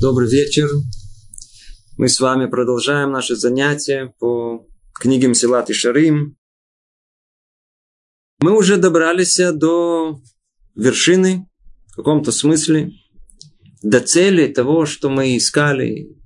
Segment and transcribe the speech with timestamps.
[0.00, 0.70] Добрый вечер.
[1.96, 6.36] Мы с вами продолжаем наши занятия по книге Мсилат и Шарим.
[8.38, 10.20] Мы уже добрались до
[10.76, 11.48] вершины,
[11.88, 12.92] в каком-то смысле,
[13.82, 16.16] до цели того, что мы искали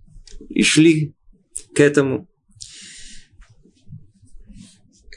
[0.50, 1.16] и шли
[1.74, 2.28] к этому.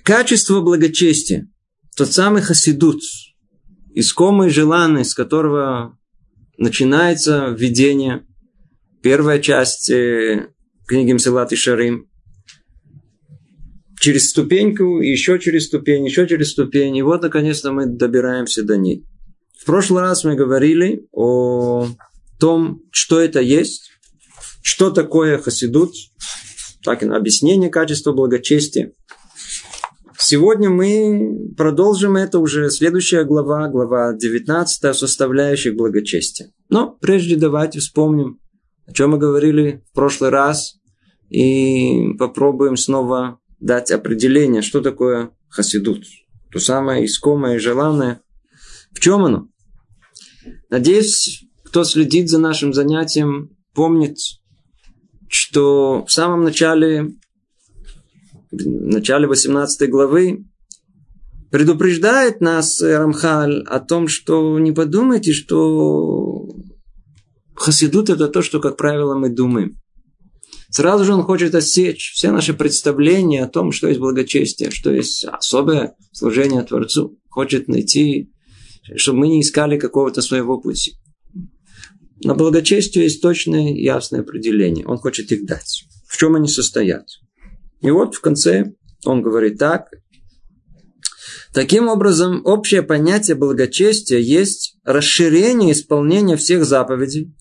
[0.06, 1.52] Качество благочестия,
[1.98, 3.02] тот самый хасидут,
[3.94, 6.00] искомый желанный, с которого
[6.58, 8.26] начинается введение–
[9.06, 10.48] Первая часть э,
[10.88, 12.10] книги Мсилат и Шарим.
[14.00, 16.98] Через ступеньку, еще через ступень, еще через ступень.
[16.98, 19.06] И вот, наконец-то, мы добираемся до ней.
[19.60, 21.88] В прошлый раз мы говорили о
[22.40, 23.92] том, что это есть,
[24.64, 25.94] что такое хасидут,
[26.84, 28.94] так и объяснение качества благочестия.
[30.18, 36.50] Сегодня мы продолжим это уже следующая глава, глава 19, составляющих благочестия.
[36.70, 38.40] Но прежде давайте вспомним,
[38.88, 40.78] о чем мы говорили в прошлый раз,
[41.30, 46.04] и попробуем снова дать определение, что такое хасидут.
[46.52, 48.22] То самое искомое и желанное.
[48.92, 49.48] В чем оно?
[50.70, 54.18] Надеюсь, кто следит за нашим занятием, помнит,
[55.28, 57.12] что в самом начале,
[58.52, 60.46] в начале 18 главы
[61.52, 66.15] предупреждает нас Рамхаль о том, что не подумайте, что
[67.56, 69.80] Хасидут это то, что, как правило, мы думаем.
[70.70, 75.24] Сразу же он хочет осечь все наши представления о том, что есть благочестие, что есть
[75.24, 77.18] особое служение Творцу.
[77.30, 78.32] Хочет найти,
[78.96, 80.96] чтобы мы не искали какого-то своего пути.
[82.24, 84.86] На благочестие есть точное ясное определение.
[84.86, 85.86] Он хочет их дать.
[86.08, 87.06] В чем они состоят?
[87.82, 88.74] И вот в конце
[89.06, 89.90] он говорит так.
[91.54, 97.34] Таким образом, общее понятие благочестия есть расширение исполнения всех заповедей,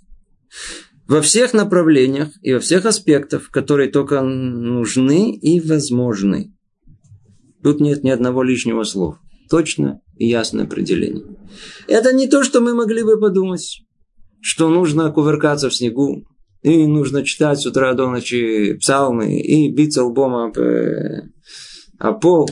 [1.06, 6.54] во всех направлениях и во всех аспектах, которые только нужны и возможны.
[7.62, 9.18] Тут нет ни одного лишнего слова.
[9.50, 11.24] Точно и ясное определение.
[11.88, 13.82] Это не то, что мы могли бы подумать,
[14.40, 16.26] что нужно кувыркаться в снегу,
[16.62, 21.28] и нужно читать с утра до ночи псалмы, и биться лбом об, э,
[21.98, 22.48] об пол.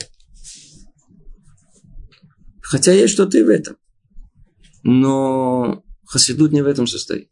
[2.61, 3.77] Хотя есть что-то и в этом.
[4.83, 7.29] Но хасидут не в этом состоит.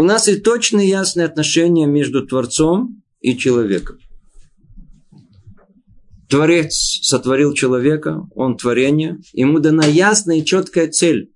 [0.00, 3.98] У нас и точные ясные отношения между Творцом и человеком.
[6.26, 11.30] Творец сотворил человека, он творение, ему дана ясная и четкая цель.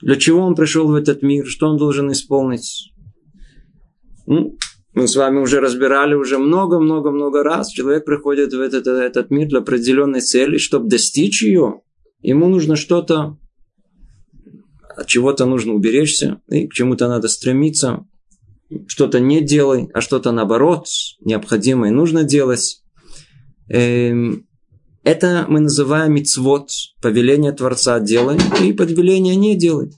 [0.00, 2.92] Для чего он пришел в этот мир, что он должен исполнить.
[4.26, 4.56] Ну,
[4.94, 7.70] мы с вами уже разбирали уже много-много-много раз.
[7.70, 11.82] Человек приходит в этот, этот мир для определенной цели, чтобы достичь ее.
[12.20, 13.38] Ему нужно что-то
[14.98, 18.04] от чего-то нужно уберечься, и к чему-то надо стремиться.
[18.88, 20.86] Что-то не делай, а что-то наоборот
[21.20, 22.82] необходимо и нужно делать.
[23.68, 24.46] Эм,
[25.04, 26.70] это мы называем мицвод,
[27.00, 29.92] повеление Творца делай и повеление не делай.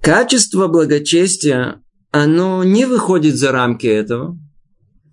[0.00, 1.82] Качество благочестия,
[2.12, 4.38] оно не выходит за рамки этого.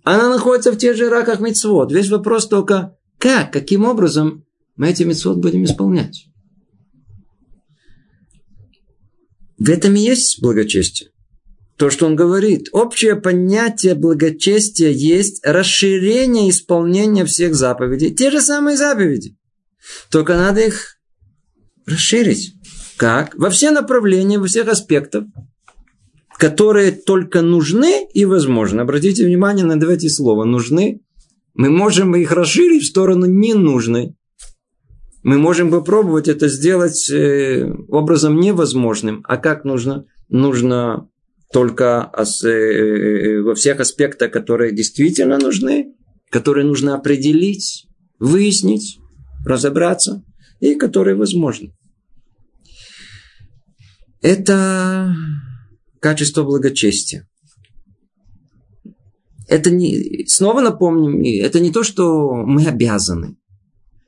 [0.04, 1.92] Оно находится в тех же раках мицвод.
[1.92, 4.44] Весь вопрос только, как, каким образом
[4.76, 6.27] мы эти мицвод будем исполнять.
[9.58, 11.10] В этом и есть благочестие.
[11.76, 12.68] То, что он говорит.
[12.72, 18.14] Общее понятие благочестия есть расширение исполнения всех заповедей.
[18.14, 19.36] Те же самые заповеди.
[20.10, 20.96] Только надо их
[21.86, 22.54] расширить.
[22.96, 23.36] Как?
[23.36, 25.24] Во все направления, во всех аспектах,
[26.36, 28.80] которые только нужны и возможны.
[28.80, 30.44] Обратите внимание на эти слова.
[30.44, 31.00] Нужны.
[31.54, 34.17] Мы можем их расширить в сторону ненужной
[35.22, 39.24] мы можем попробовать это сделать э, образом невозможным.
[39.26, 40.06] А как нужно?
[40.28, 41.08] Нужно
[41.52, 45.94] только э, э, во всех аспектах, которые действительно нужны,
[46.30, 47.86] которые нужно определить,
[48.18, 48.98] выяснить,
[49.44, 50.24] разобраться,
[50.60, 51.72] и которые возможны.
[54.20, 55.14] Это
[56.00, 57.28] качество благочестия.
[59.46, 63.36] Это не, снова напомним, это не то, что мы обязаны.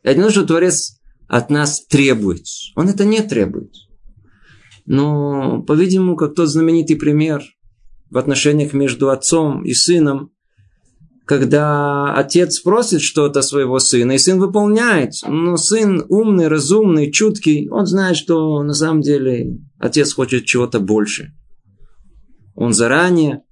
[0.02, 0.99] Это не то, что Творец
[1.30, 2.44] от нас требует.
[2.74, 3.72] Он это не требует.
[4.84, 7.44] Но, по-видимому, как тот знаменитый пример
[8.10, 10.32] в отношениях между отцом и сыном,
[11.26, 17.86] когда отец просит что-то своего сына, и сын выполняет, но сын умный, разумный, чуткий, он
[17.86, 21.32] знает, что на самом деле отец хочет чего-то больше.
[22.56, 23.44] Он заранее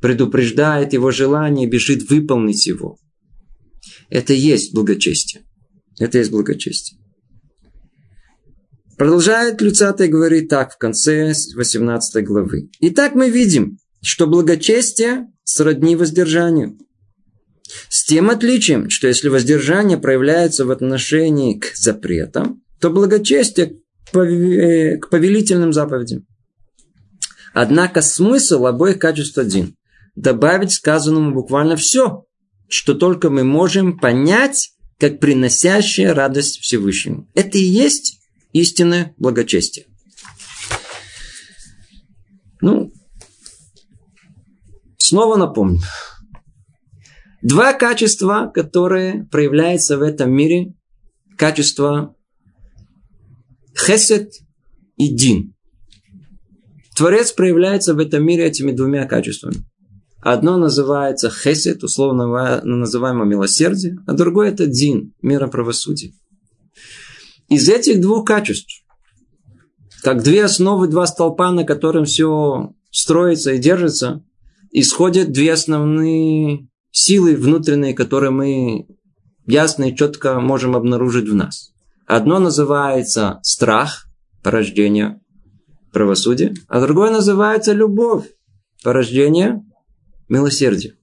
[0.00, 2.96] предупреждает его желание, бежит выполнить его.
[4.08, 5.42] Это есть благочестие.
[5.98, 7.00] Это есть благочестие.
[8.96, 12.70] Продолжает Люцатый говорить так в конце 18 главы.
[12.80, 16.78] Итак, мы видим, что благочестие сродни воздержанию.
[17.88, 23.78] С тем отличием, что если воздержание проявляется в отношении к запретам, то благочестие
[24.12, 26.26] э, к повелительным заповедям.
[27.52, 29.74] Однако смысл обоих качеств один.
[30.14, 32.24] Добавить сказанному буквально все,
[32.68, 37.28] что только мы можем понять, как приносящее радость Всевышнему.
[37.34, 38.20] Это и есть
[38.54, 39.86] истинное благочестие.
[42.62, 42.92] Ну,
[44.96, 45.80] снова напомню.
[47.42, 50.74] Два качества, которые проявляются в этом мире,
[51.36, 52.16] качества
[53.76, 54.32] хесед
[54.96, 55.54] и дин.
[56.96, 59.56] Творец проявляется в этом мире этими двумя качествами.
[60.22, 66.14] Одно называется хесед, условно называемое милосердие, а другое это дин, мера правосудия.
[67.48, 68.84] Из этих двух качеств,
[70.02, 74.24] как две основы, два столпа, на котором все строится и держится,
[74.70, 78.86] исходят две основные силы внутренние, которые мы
[79.46, 81.72] ясно и четко можем обнаружить в нас.
[82.06, 84.06] Одно называется страх,
[84.42, 85.20] порождение
[85.92, 88.26] правосудия, а другое называется любовь,
[88.82, 89.64] порождение
[90.28, 90.96] милосердия.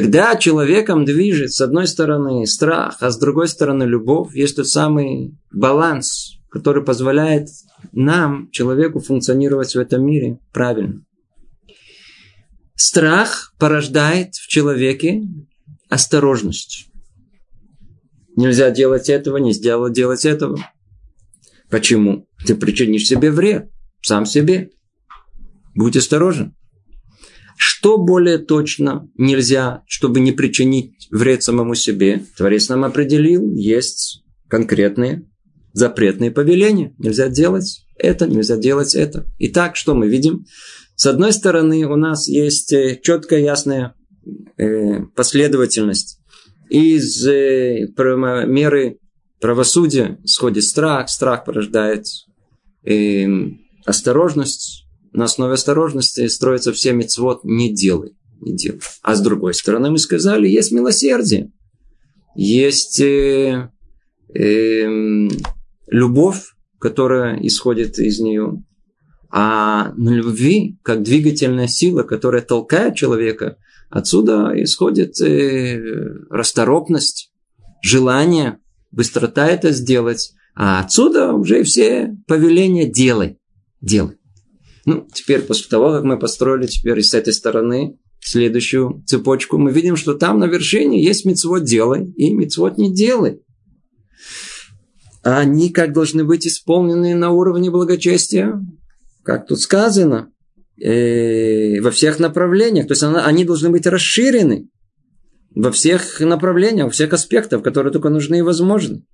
[0.00, 5.38] Когда человеком движет с одной стороны страх, а с другой стороны любовь, есть тот самый
[5.52, 7.46] баланс, который позволяет
[7.92, 11.04] нам, человеку, функционировать в этом мире правильно.
[12.74, 15.22] Страх порождает в человеке
[15.88, 16.88] осторожность.
[18.34, 20.58] Нельзя делать этого, не сделать делать этого.
[21.70, 22.26] Почему?
[22.44, 23.70] Ты причинишь себе вред.
[24.02, 24.70] Сам себе.
[25.76, 26.56] Будь осторожен.
[27.56, 32.24] Что более точно нельзя, чтобы не причинить вред самому себе?
[32.36, 35.26] Творец нам определил, есть конкретные
[35.74, 36.94] запретные повеления.
[36.98, 39.26] Нельзя делать это, нельзя делать это.
[39.38, 40.46] Итак, что мы видим?
[40.96, 43.94] С одной стороны, у нас есть э, четкая, ясная
[44.56, 46.20] э, последовательность.
[46.70, 47.88] Из э,
[48.46, 48.98] меры
[49.40, 52.06] правосудия сходит страх, страх порождает
[53.86, 54.83] осторожность,
[55.14, 58.16] на основе осторожности строится все мецвод «не делай».
[58.40, 58.80] Не делай.
[59.02, 61.52] А с другой стороны, мы сказали, есть милосердие.
[62.34, 63.70] Есть э,
[64.34, 65.28] э,
[65.86, 66.42] любовь,
[66.80, 68.62] которая исходит из нее.
[69.30, 73.56] А на любви, как двигательная сила, которая толкает человека,
[73.90, 75.80] отсюда исходит э,
[76.28, 77.32] расторопность,
[77.82, 78.58] желание,
[78.90, 80.32] быстрота это сделать.
[80.56, 83.38] А отсюда уже все повеления делай,
[83.80, 84.18] делай.
[84.86, 89.96] Ну, теперь после того, как мы построили теперь с этой стороны следующую цепочку, мы видим,
[89.96, 93.40] что там на вершине есть мецвод делай и мецвод не делай.
[95.22, 98.60] Они как должны быть исполнены на уровне благочестия?
[99.22, 100.30] Как тут сказано,
[100.82, 102.86] э, во всех направлениях.
[102.86, 104.68] То есть они должны быть расширены
[105.54, 109.04] во всех направлениях, во всех аспектах, которые только нужны и возможны.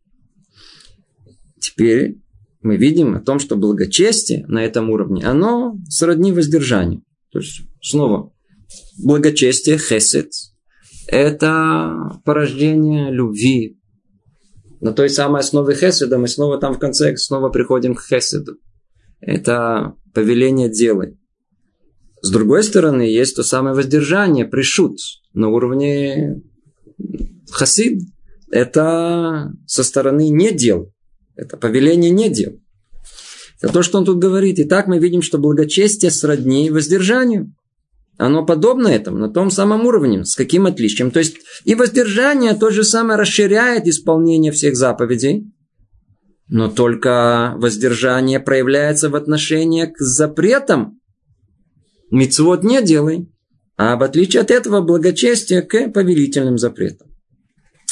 [1.61, 2.17] Теперь
[2.63, 7.03] мы видим о том, что благочестие на этом уровне, оно сродни воздержанию.
[7.33, 8.33] То есть, снова,
[8.99, 10.31] благочестие, хесед,
[11.07, 13.79] это порождение любви.
[14.81, 18.57] На той самой основе хеседа мы снова там в конце снова приходим к хеседу.
[19.21, 21.19] Это повеление делай.
[22.23, 24.99] С другой стороны, есть то самое воздержание, пришут
[25.33, 26.43] на уровне
[27.51, 28.03] хасид.
[28.51, 30.93] Это со стороны не дел.
[31.41, 32.61] Это повеление не дел.
[33.63, 34.59] Это то, что он тут говорит.
[34.59, 37.55] Итак, мы видим, что благочестие сродни воздержанию.
[38.19, 40.25] Оно подобно этому, на том самом уровне.
[40.27, 41.11] С каким отличием?
[41.11, 45.51] То есть и воздержание то же самое расширяет исполнение всех заповедей,
[46.49, 51.01] но только воздержание проявляется в отношении к запретам.
[52.11, 53.31] Мицвод не делай.
[53.79, 57.09] А в отличие от этого благочестие к повелительным запретам.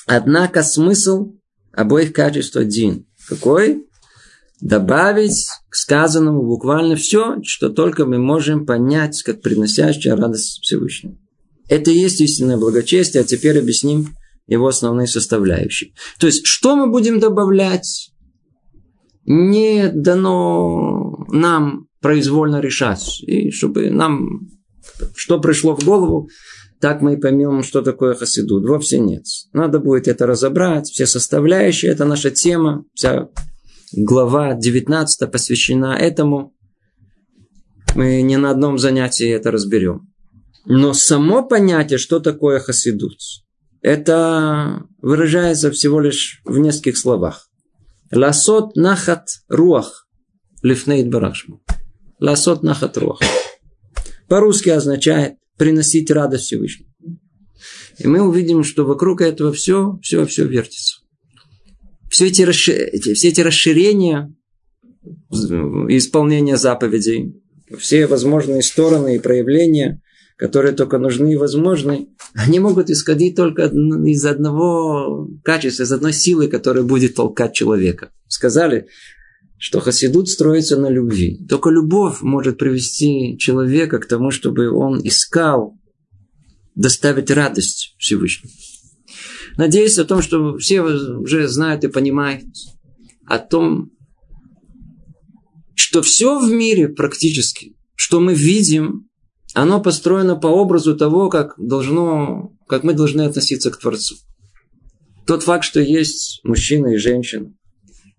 [0.07, 1.33] Однако смысл
[1.73, 3.08] обоих качеств один.
[3.29, 3.85] Какой?
[4.61, 11.19] Добавить к сказанному буквально все, что только мы можем понять, как приносящая радость Всевышнему.
[11.69, 14.09] Это и есть истинное благочестие, а теперь объясним
[14.47, 15.93] его основные составляющие.
[16.19, 18.11] То есть, что мы будем добавлять,
[19.27, 23.23] не дано нам произвольно решать.
[23.23, 24.49] И чтобы нам,
[25.15, 26.29] что пришло в голову,
[26.81, 28.67] так мы и поймем, что такое хасидут.
[28.69, 29.25] Вовсе нет.
[29.53, 33.29] Надо будет это разобрать, все составляющие, это наша тема, вся
[33.93, 36.55] глава 19 посвящена этому.
[37.95, 40.13] Мы не на одном занятии это разберем.
[40.67, 43.19] Но само понятие, что такое хасидут,
[43.81, 47.49] это выражается всего лишь в нескольких словах.
[48.13, 50.07] Ласот нахат руах.
[50.63, 51.63] Лифнейт барашму.
[52.21, 53.21] Ласот нахат руах.
[54.29, 56.91] По-русски означает приносить радость Всевышнему.
[57.99, 61.01] И мы увидим, что вокруг этого все, все, все вертится.
[62.11, 64.35] Все эти, расширения, все эти расширения
[65.31, 67.43] исполнения заповедей,
[67.79, 70.01] все возможные стороны и проявления,
[70.37, 76.49] которые только нужны и возможны, они могут исходить только из одного качества, из одной силы,
[76.49, 78.11] которая будет толкать человека.
[78.29, 78.87] Сказали,
[79.59, 81.45] что хасидут строится на любви.
[81.49, 85.77] Только любовь может привести человека к тому, чтобы он искал
[86.75, 88.53] доставить радость Всевышнему.
[89.57, 92.45] Надеюсь о том, что все уже знают и понимают
[93.27, 93.91] о том,
[95.75, 99.09] что все в мире практически, что мы видим,
[99.55, 104.15] оно построено по образу того, как, должно, как мы должны относиться к Творцу.
[105.27, 107.53] Тот факт, что есть мужчина и женщина,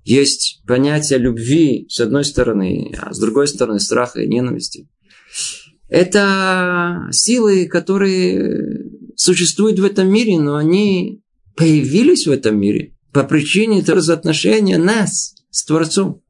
[0.03, 4.87] есть понятие любви с одной стороны, а с другой стороны страха и ненависти.
[5.87, 11.21] Это силы, которые существуют в этом мире, но они
[11.55, 16.21] появились в этом мире по причине разоотношения нас с Творцом.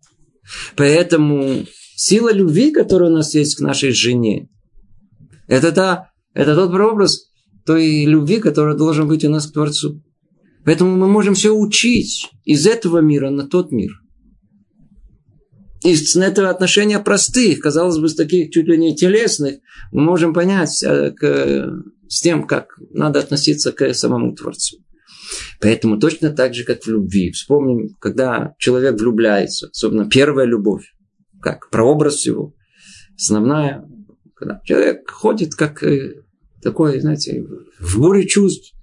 [0.76, 4.50] Поэтому сила любви, которая у нас есть к нашей жене,
[5.48, 7.30] это, та, это тот прообраз
[7.66, 10.02] той любви, которая должен быть у нас к Творцу.
[10.70, 13.90] Поэтому мы можем все учить из этого мира на тот мир.
[15.84, 19.62] Из этого отношения простых, казалось бы, с таких чуть ли не телесных,
[19.92, 24.78] мы можем понять э, к, с тем, как надо относиться к самому Творцу.
[25.60, 27.32] Поэтому точно так же, как в любви.
[27.32, 30.94] Вспомним, когда человек влюбляется, особенно первая любовь,
[31.42, 32.54] как прообраз всего.
[33.18, 33.90] Основная,
[34.36, 36.22] когда человек ходит как э,
[36.62, 37.44] такой, знаете,
[37.80, 38.76] в море чувств.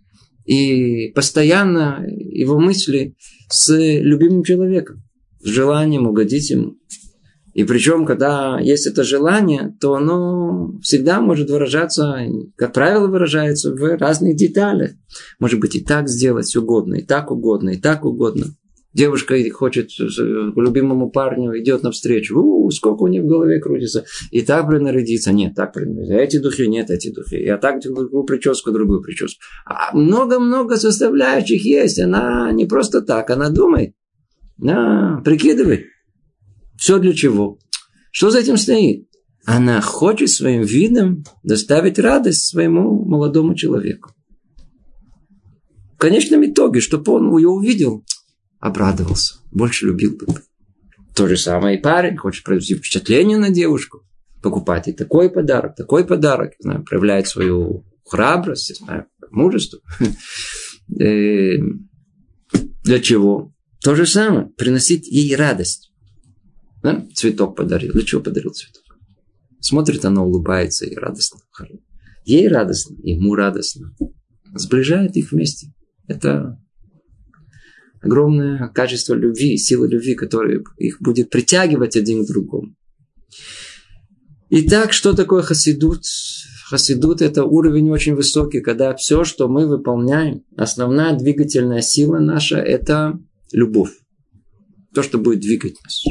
[0.46, 3.16] И постоянно его мысли
[3.48, 5.02] с любимым человеком,
[5.40, 6.76] с желанием угодить ему.
[7.52, 12.18] И причем, когда есть это желание, то оно всегда может выражаться,
[12.54, 14.90] как правило, выражается в разных деталях.
[15.40, 18.48] Может быть и так сделать угодно, и так угодно, и так угодно.
[18.96, 22.40] Девушка хочет любимому парню, идет навстречу.
[22.40, 24.06] У, сколько у них в голове крутится.
[24.30, 25.32] И так принарядиться.
[25.32, 26.14] Нет, так принарядиться.
[26.14, 27.34] Эти духи, нет, эти духи.
[27.34, 29.38] Я так другую прическу, другую прическу.
[29.66, 31.98] А много-много составляющих есть.
[32.00, 33.92] Она не просто так, она думает.
[34.66, 35.88] А, прикидывай.
[36.78, 37.58] Все для чего?
[38.12, 39.10] Что за этим стоит?
[39.44, 44.12] Она хочет своим видом доставить радость своему молодому человеку.
[45.96, 48.02] В конечном итоге, чтобы он ее увидел,
[48.66, 50.26] обрадовался, больше любил бы.
[51.14, 54.02] То же самое и парень хочет произвести впечатление на девушку,
[54.42, 59.80] покупать ей такой подарок, такой подарок, знаю, проявляет свою храбрость, знаю, мужество.
[61.00, 61.56] Э,
[62.84, 63.52] для чего?
[63.82, 65.92] То же самое, приносить ей радость.
[66.80, 67.04] Да?
[67.12, 67.92] Цветок подарил.
[67.92, 68.84] Для чего подарил цветок?
[69.58, 71.40] Смотрит, она улыбается и радостно.
[72.24, 73.96] Ей радостно, ему радостно.
[74.54, 75.74] Сближает их вместе.
[76.06, 76.56] Это
[78.06, 82.74] огромное качество любви, сила любви, которая их будет притягивать один к другому.
[84.48, 86.02] Итак, что такое хасидут?
[86.68, 93.18] Хасидут– это уровень очень высокий, когда все, что мы выполняем, основная двигательная сила наша– это
[93.52, 93.92] любовь.
[94.94, 96.04] То, что будет двигать нас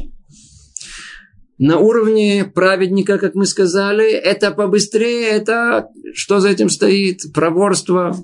[1.57, 7.33] на уровне праведника, как мы сказали, это побыстрее, это что за этим стоит?
[7.33, 8.15] Проворство,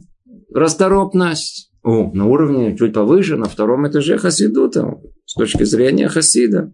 [0.53, 1.70] расторопность.
[1.83, 6.73] О, на уровне чуть повыше, на втором этаже хасидута, с точки зрения хасида,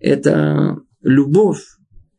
[0.00, 1.62] это любовь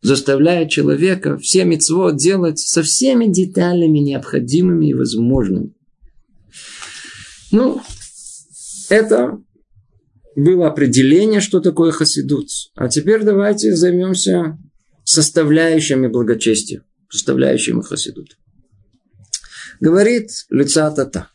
[0.02, 5.74] заставляет человека все митцво делать со всеми деталями необходимыми и возможными.
[7.52, 7.82] Ну,
[8.90, 9.40] это
[10.36, 12.50] было определение, что такое хасидут.
[12.76, 14.58] А теперь давайте займемся
[15.04, 18.38] составляющими благочестия, составляющими хасидут.
[19.80, 21.35] Говорит Люцата так.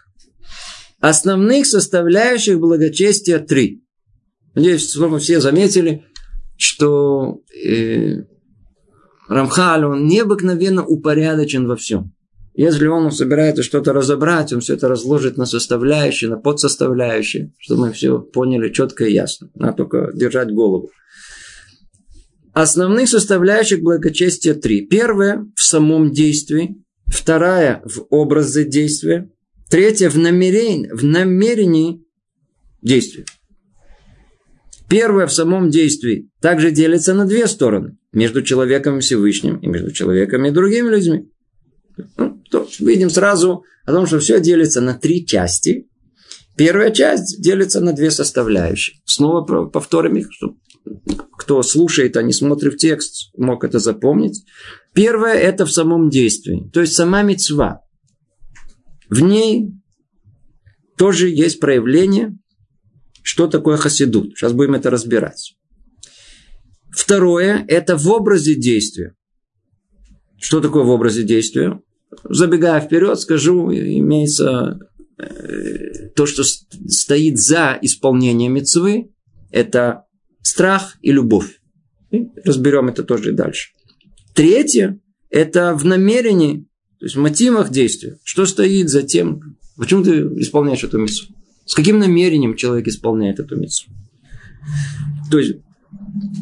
[1.01, 3.83] Основных составляющих благочестия три.
[4.55, 6.05] Надеюсь, что все заметили,
[6.57, 8.25] что э,
[9.29, 12.13] Рамхаль, он необыкновенно упорядочен во всем.
[12.53, 17.93] Если он собирается что-то разобрать, он все это разложит на составляющие, на подсоставляющие, чтобы мы
[17.93, 19.49] все поняли четко и ясно.
[19.55, 20.91] Надо только держать голову.
[22.53, 24.85] Основных составляющих благочестия три.
[24.85, 26.77] Первая в самом действии,
[27.07, 29.31] вторая в образе действия,
[29.71, 32.05] третья в намерении, в намерении
[32.83, 33.25] действия.
[34.89, 37.97] Первое в самом действии также делится на две стороны.
[38.13, 41.31] Между человеком и Всевышним и между человеком и другими людьми.
[42.17, 45.89] Ну, то видим сразу о том, что все делится на три части.
[46.57, 48.97] Первая часть делится на две составляющие.
[49.05, 50.57] Снова повторим их, чтобы
[51.39, 54.45] кто слушает, а не смотрит текст, мог это запомнить.
[54.93, 56.69] Первое– это в самом действии.
[56.73, 57.83] То есть сама мецва.
[59.11, 59.73] В ней
[60.97, 62.39] тоже есть проявление,
[63.23, 64.37] что такое хасидут.
[64.37, 65.57] Сейчас будем это разбирать.
[66.91, 69.15] Второе– это в образе действия.
[70.39, 71.81] Что такое в образе действия?
[72.25, 74.79] Забегая вперед, скажу, имеется
[75.19, 79.11] э, то, что стоит за исполнением мецвы,
[79.51, 80.05] это
[80.43, 81.61] страх и любовь.
[82.11, 83.71] И разберем это тоже и дальше.
[84.35, 85.01] Третье–
[85.31, 86.67] это в намерении,
[87.01, 88.19] то есть в мотивах действия.
[88.25, 91.29] Что стоит за тем, почему ты исполняешь эту миссу?
[91.65, 93.87] С каким намерением человек исполняет эту миссу?
[95.31, 95.57] То есть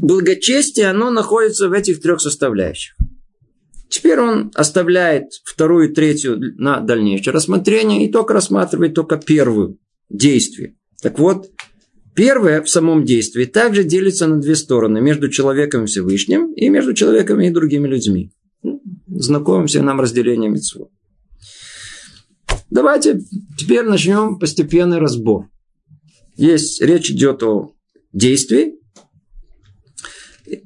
[0.03, 2.97] благочестие, оно находится в этих трех составляющих.
[3.89, 9.79] Теперь он оставляет вторую и третью на дальнейшее рассмотрение и только рассматривает только первую
[10.11, 10.75] действие.
[11.01, 11.47] Так вот,
[12.17, 15.01] первое в самом действии также делится на две стороны.
[15.01, 18.33] Между человеком и Всевышним и между человеком и другими людьми.
[19.21, 20.91] Знакомимся нам разделение митцвот.
[22.71, 23.21] Давайте
[23.59, 25.49] теперь начнем постепенный разбор.
[26.37, 27.73] Есть, речь идет о
[28.13, 28.75] действии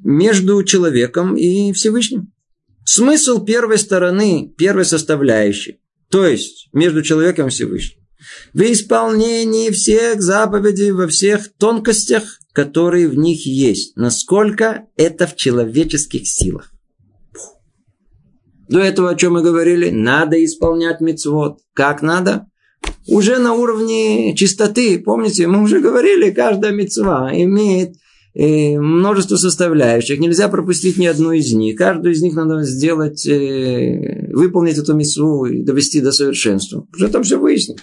[0.03, 2.31] между человеком и Всевышним.
[2.85, 5.79] Смысл первой стороны, первой составляющей,
[6.11, 8.03] то есть между человеком и Всевышним,
[8.53, 16.27] в исполнении всех заповедей во всех тонкостях, которые в них есть, насколько это в человеческих
[16.27, 16.72] силах.
[18.69, 21.59] До этого, о чем мы говорили, надо исполнять мецвод.
[21.73, 22.47] Как надо?
[23.07, 24.99] Уже на уровне чистоты.
[24.99, 27.95] Помните, мы уже говорили, каждая мецва имеет
[28.33, 30.19] э, множество составляющих.
[30.19, 31.77] Нельзя пропустить ни одну из них.
[31.77, 36.87] Каждую из них надо сделать, э, выполнить эту мецву и довести до совершенства.
[36.95, 37.79] Уже там все выяснено.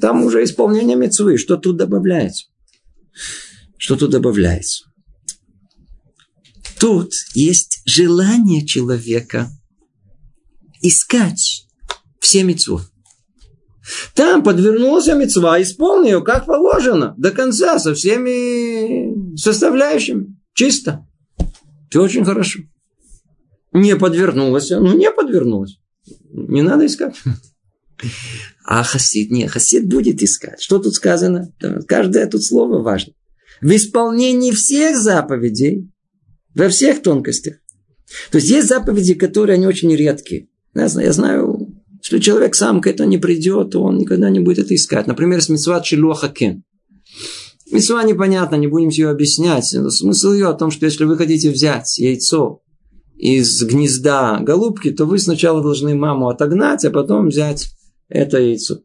[0.00, 1.36] Там уже исполнение мецвы.
[1.36, 2.46] Что тут добавляется?
[3.76, 4.84] Что тут добавляется?
[6.78, 9.48] Тут есть желание человека–
[10.84, 11.66] искать
[12.20, 12.80] все мецвы.
[14.14, 21.06] Там подвернулась мецва, исполни ее как положено, до конца, со всеми составляющими, чисто.
[21.90, 22.60] Все очень хорошо.
[23.72, 25.78] Не подвернулась, ну не подвернулась.
[26.30, 27.16] Не надо искать.
[28.64, 30.60] А хасид, не, хасид будет искать.
[30.60, 31.52] Что тут сказано?
[31.86, 33.12] Каждое тут слово важно.
[33.60, 35.90] В исполнении всех заповедей,
[36.54, 37.56] во всех тонкостях.
[38.30, 40.48] То есть есть заповеди, которые они очень редкие.
[40.74, 41.68] Я я знаю,
[42.02, 45.06] если человек сам к этому не придет, то он никогда не будет это искать.
[45.06, 46.64] Например, с митцва шилуаха кен.
[47.70, 49.72] Митцва непонятно, не будем ее объяснять.
[49.72, 52.60] Но смысл ее о том, что если вы хотите взять яйцо
[53.16, 57.68] из гнезда голубки, то вы сначала должны маму отогнать, а потом взять
[58.08, 58.80] это яйцо.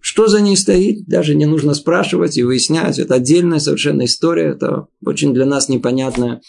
[0.00, 2.98] Что за ней стоит, даже не нужно спрашивать и выяснять.
[2.98, 4.48] Это отдельная совершенно история.
[4.48, 6.40] Это очень для нас непонятное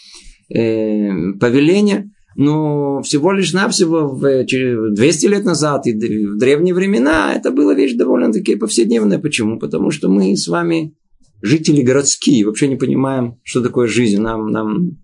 [0.52, 7.50] э, повеление но всего лишь навсего в 200 лет назад и в древние времена это
[7.50, 9.18] была вещь довольно-таки повседневная.
[9.18, 9.58] Почему?
[9.58, 10.94] Потому что мы с вами
[11.40, 14.20] жители городские, вообще не понимаем, что такое жизнь.
[14.20, 14.98] Нам, нам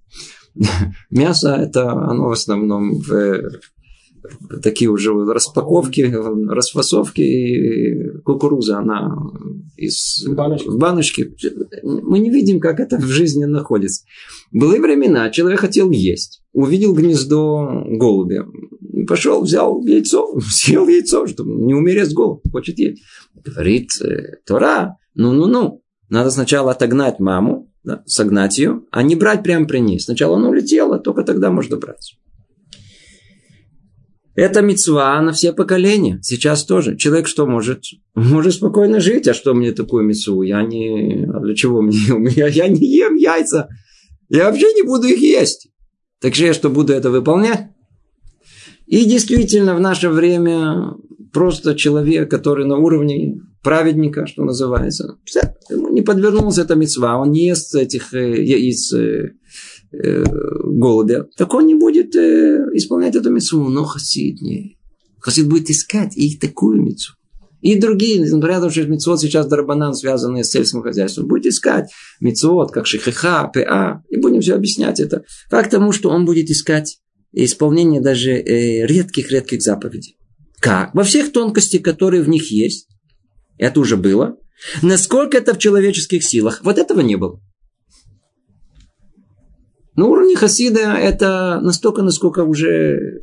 [1.10, 3.60] мясо это оно в основном в
[4.62, 6.02] такие уже распаковки,
[6.48, 9.16] расфасовки и кукуруза, она
[9.76, 10.68] из баночки.
[10.68, 11.34] в баночке.
[11.82, 14.04] Мы не видим, как это в жизни находится.
[14.50, 16.42] Были времена, человек хотел есть.
[16.52, 18.46] Увидел гнездо голубя.
[19.08, 22.42] Пошел, взял яйцо, съел яйцо, чтобы не умереть с голоду.
[22.50, 23.02] Хочет есть.
[23.34, 25.82] Говорит э, Тора, ну-ну-ну.
[26.08, 29.98] Надо сначала отогнать маму, да, согнать ее, а не брать прямо при ней.
[29.98, 32.18] Сначала она улетела, только тогда можно брать.
[34.34, 36.18] Это мецва на все поколения.
[36.22, 36.96] Сейчас тоже.
[36.96, 37.84] Человек что может?
[38.14, 39.28] Может спокойно жить.
[39.28, 40.42] А что мне такую мецву?
[40.42, 41.28] Я не...
[41.32, 41.98] А для чего мне?
[42.30, 43.68] Я, я не ем яйца.
[44.30, 45.68] Я вообще не буду их есть.
[46.20, 47.66] Так же я что, буду это выполнять?
[48.86, 50.94] И действительно, в наше время
[51.32, 55.18] просто человек, который на уровне праведника, что называется,
[55.70, 58.92] не подвернулся эта мецва, он не ест этих э, яиц
[59.92, 60.24] э, э,
[60.64, 63.68] голубя, так он не будет э, исполнять эту мецву.
[63.68, 64.78] Но хасид не.
[65.20, 67.14] Хасид будет искать и такую мецву.
[67.61, 71.28] И другие, например, что мецвод сейчас дарбанан, связанные с сельским хозяйством.
[71.28, 75.24] Будет искать мецвод, как шихиха, па, и будем все объяснять это.
[75.48, 76.98] Как тому, что он будет искать
[77.33, 80.16] исполнение даже э, редких-редких заповедей.
[80.61, 80.94] Как?
[80.94, 82.88] Во всех тонкостях, которые в них есть.
[83.59, 84.37] Это уже было.
[84.83, 86.61] Насколько это в человеческих силах?
[86.62, 87.40] Вот этого не было.
[89.94, 93.20] На уровне Хасида это настолько, насколько уже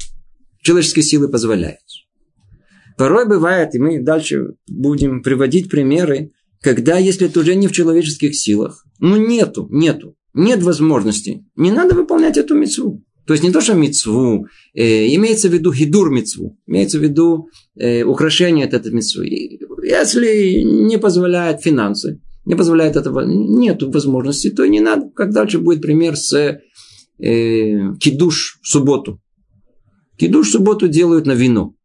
[0.62, 1.80] человеческие силы позволяют.
[2.98, 8.36] Порой бывает, и мы дальше будем приводить примеры, когда, если это уже не в человеческих
[8.36, 13.04] силах, ну нету, нету, нет возможности, не надо выполнять эту мецву.
[13.26, 17.48] То есть не то, что мецву, э, имеется в виду хидур мецву, имеется в виду
[17.76, 19.28] э, украшение от этой мецвы.
[19.84, 25.10] Если не позволяет финансы, не позволяет этого, нет возможности, то и не надо.
[25.10, 29.22] Как дальше будет пример с э, кидуш в субботу.
[30.18, 31.76] Кидуш в субботу делают на вино.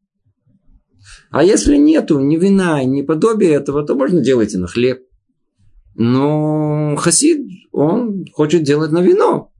[1.30, 5.00] А если нету ни вина, ни подобия этого, то можно делать и на хлеб.
[5.96, 9.52] Но хасид, он хочет делать на вино.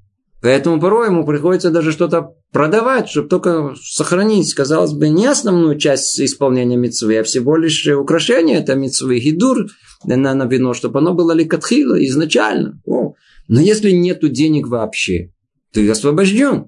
[0.45, 6.21] Поэтому порой ему приходится даже что-то продавать, чтобы только сохранить, казалось бы, не основную часть
[6.21, 9.69] исполнения митцвы, а всего лишь украшение это митцвы, гидур
[10.05, 12.79] на, на вино, чтобы оно было ликатхила изначально.
[12.85, 13.15] О.
[13.49, 15.33] Но если нету денег вообще,
[15.73, 16.67] ты освобожден.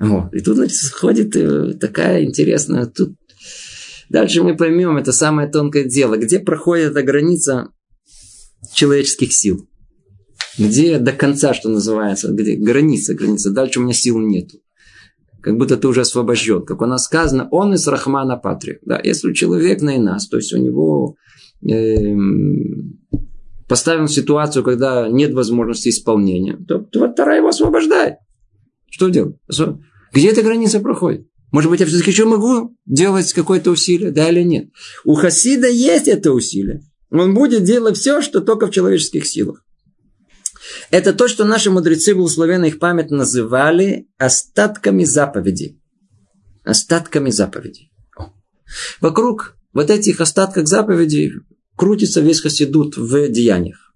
[0.00, 0.34] Вот.
[0.34, 2.86] И тут, значит, сходит э, такая интересная...
[2.86, 3.14] Тут...
[4.08, 7.68] Дальше мы поймем, это самое тонкое дело, где проходит эта граница
[8.74, 9.68] человеческих сил.
[10.58, 13.50] Где до конца, что называется, где граница, граница.
[13.50, 14.58] Дальше у меня сил нету.
[15.42, 16.64] Как будто ты уже освобожден.
[16.64, 18.78] Как у нас сказано, он из Рахмана Патри.
[18.82, 21.16] Да, если человек на нас, то есть у него
[21.62, 22.16] э,
[23.68, 28.16] поставим ситуацию, когда нет возможности исполнения, то, то Тара его освобождает.
[28.90, 29.36] Что делать?
[30.12, 31.28] Где эта граница проходит?
[31.52, 34.70] Может быть, я все-таки еще могу делать какое-то усилие, да или нет?
[35.04, 36.82] У Хасида есть это усилие.
[37.10, 39.64] Он будет делать все, что только в человеческих силах.
[40.90, 45.80] Это то, что наши мудрецы благословенные их память называли остатками заповедей.
[46.64, 47.92] Остатками заповедей.
[49.00, 51.32] Вокруг вот этих остатков заповедей
[51.76, 53.92] крутится весь хасидут в деяниях.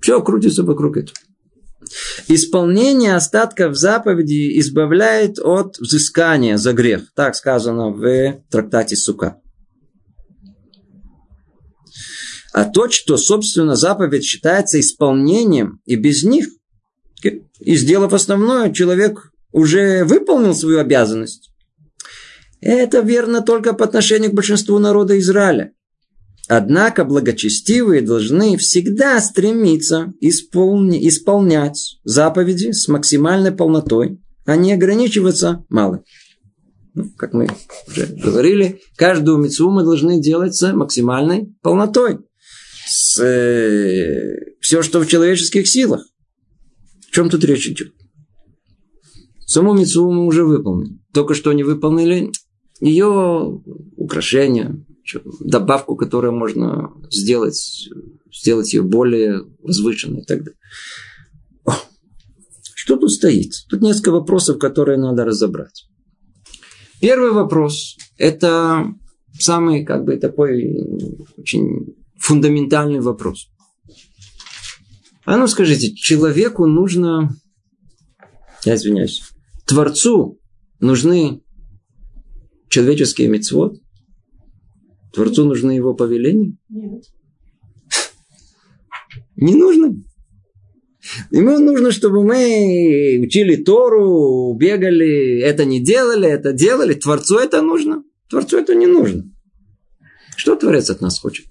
[0.00, 1.16] Все крутится вокруг этого.
[2.28, 7.12] Исполнение остатков заповедей избавляет от взыскания за грех.
[7.14, 9.40] Так сказано в трактате Сука.
[12.58, 16.48] А то, что, собственно, заповедь считается исполнением, и без них,
[17.22, 21.52] и сделав основное, человек уже выполнил свою обязанность.
[22.60, 25.70] Это верно только по отношению к большинству народа Израиля.
[26.48, 36.02] Однако благочестивые должны всегда стремиться исполни, исполнять заповеди с максимальной полнотой, а не ограничиваться малым.
[36.94, 37.46] Ну, как мы
[37.86, 42.18] уже говорили, каждую мецву мы должны делать с максимальной полнотой
[43.00, 46.04] с, э, все, что в человеческих силах.
[47.06, 47.92] В чем тут речь идет?
[49.46, 50.98] Саму митцву мы уже выполнили.
[51.12, 52.32] Только что не выполнили
[52.80, 53.62] ее
[53.96, 54.84] украшение,
[55.40, 57.88] добавку, которую можно сделать,
[58.32, 60.58] сделать ее более возвышенной и так далее.
[62.74, 63.52] Что тут стоит?
[63.68, 65.88] Тут несколько вопросов, которые надо разобрать.
[67.00, 68.86] Первый вопрос– это
[69.38, 70.76] самый, как бы, такой
[71.36, 73.48] очень фундаментальный вопрос.
[75.24, 77.30] А ну скажите, человеку нужно,
[78.64, 79.22] я извиняюсь,
[79.66, 80.38] Творцу
[80.80, 81.42] нужны
[82.68, 83.80] человеческие мецвод?
[85.12, 86.56] Творцу нужны его повеления?
[86.68, 87.04] Нет.
[89.36, 89.94] Не нужно.
[91.30, 96.94] Ему нужно, чтобы мы учили Тору, бегали, это не делали, это делали.
[96.94, 98.02] Творцу это нужно.
[98.28, 99.24] Творцу это не нужно.
[100.36, 101.46] Что Творец от нас хочет?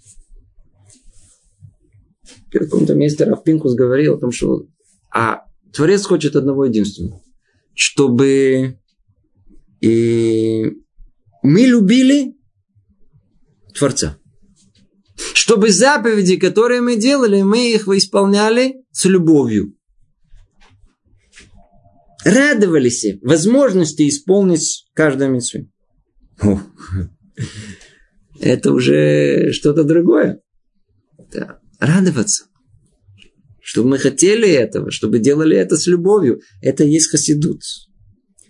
[2.50, 4.66] В каком-то месте Рафпинкус говорил о том, что
[5.14, 7.22] а Творец хочет одного единственного.
[7.74, 8.80] Чтобы
[9.82, 10.72] и
[11.44, 12.36] мы любили
[13.76, 14.18] Творца.
[15.34, 19.76] Чтобы заповеди, которые мы делали, мы их исполняли с любовью.
[22.24, 25.70] Радовались возможности исполнить каждую митцву.
[28.40, 30.42] Это уже что-то другое.
[31.32, 32.46] Да радоваться.
[33.62, 36.42] Чтобы мы хотели этого, чтобы делали это с любовью.
[36.62, 37.62] Это и есть хасидут.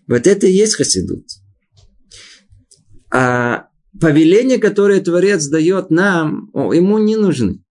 [0.07, 1.25] Вот это и есть хасидут.
[3.11, 3.67] А
[3.99, 7.63] повеления, которые Творец дает нам, ему не нужны.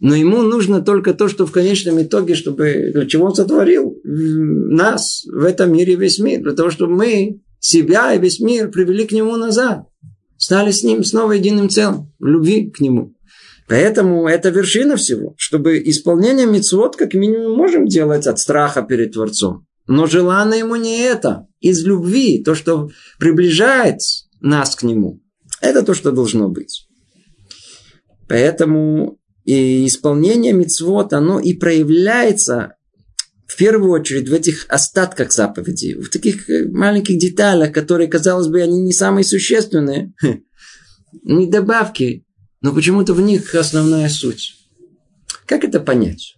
[0.00, 5.24] Но ему нужно только то, что в конечном итоге, чтобы для чего он сотворил нас
[5.26, 6.42] в этом мире весь мир.
[6.42, 9.86] Для того, чтобы мы себя и весь мир привели к нему назад.
[10.36, 12.12] Стали с ним снова единым целым.
[12.20, 13.14] В любви к нему.
[13.68, 15.34] Поэтому это вершина всего.
[15.36, 19.66] Чтобы исполнение мецвод как минимум можем делать от страха перед Творцом.
[19.86, 21.46] Но желание ему не это.
[21.60, 22.42] Из любви.
[22.42, 24.00] То, что приближает
[24.40, 25.20] нас к нему.
[25.60, 26.88] Это то, что должно быть.
[28.26, 32.74] Поэтому и исполнение мецвод, оно и проявляется
[33.46, 38.60] в первую очередь в этих остатках заповедей, в таких э, маленьких деталях, которые, казалось бы,
[38.60, 40.12] они не самые существенные.
[41.22, 42.26] Не добавки,
[42.60, 44.54] но почему-то в них основная суть.
[45.46, 46.36] Как это понять?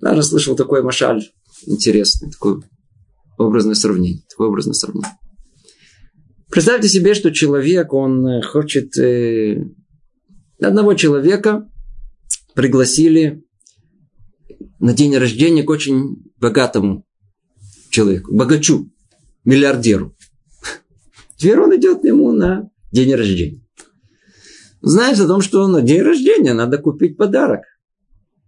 [0.00, 1.22] Даже слышал такой машаль
[1.66, 2.62] интересный, такое
[3.38, 4.22] образное сравнение.
[4.28, 5.10] Такое образное сравнение.
[6.50, 8.96] Представьте себе, что человек, он э, хочет...
[8.98, 9.64] Э,
[10.60, 11.68] одного человека
[12.54, 13.44] пригласили
[14.78, 17.04] на день рождения к очень богатому
[17.90, 18.90] человеку, богачу,
[19.44, 20.14] миллиардеру.
[21.36, 23.65] Теперь он идет к нему на день рождения.
[24.82, 27.62] Знает о том, что на день рождения надо купить подарок.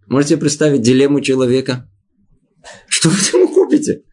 [0.07, 1.89] Можете представить дилемму человека?
[2.87, 4.03] Что вы ему купите?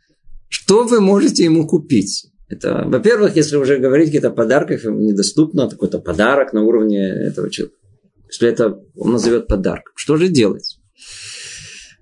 [0.48, 2.26] Что вы можете ему купить?
[2.48, 7.78] Это, во-первых, если уже говорить о каких-то подарках, недоступно какой-то подарок на уровне этого человека.
[8.28, 9.92] Если это он назовет подарком.
[9.96, 10.78] Что же делать?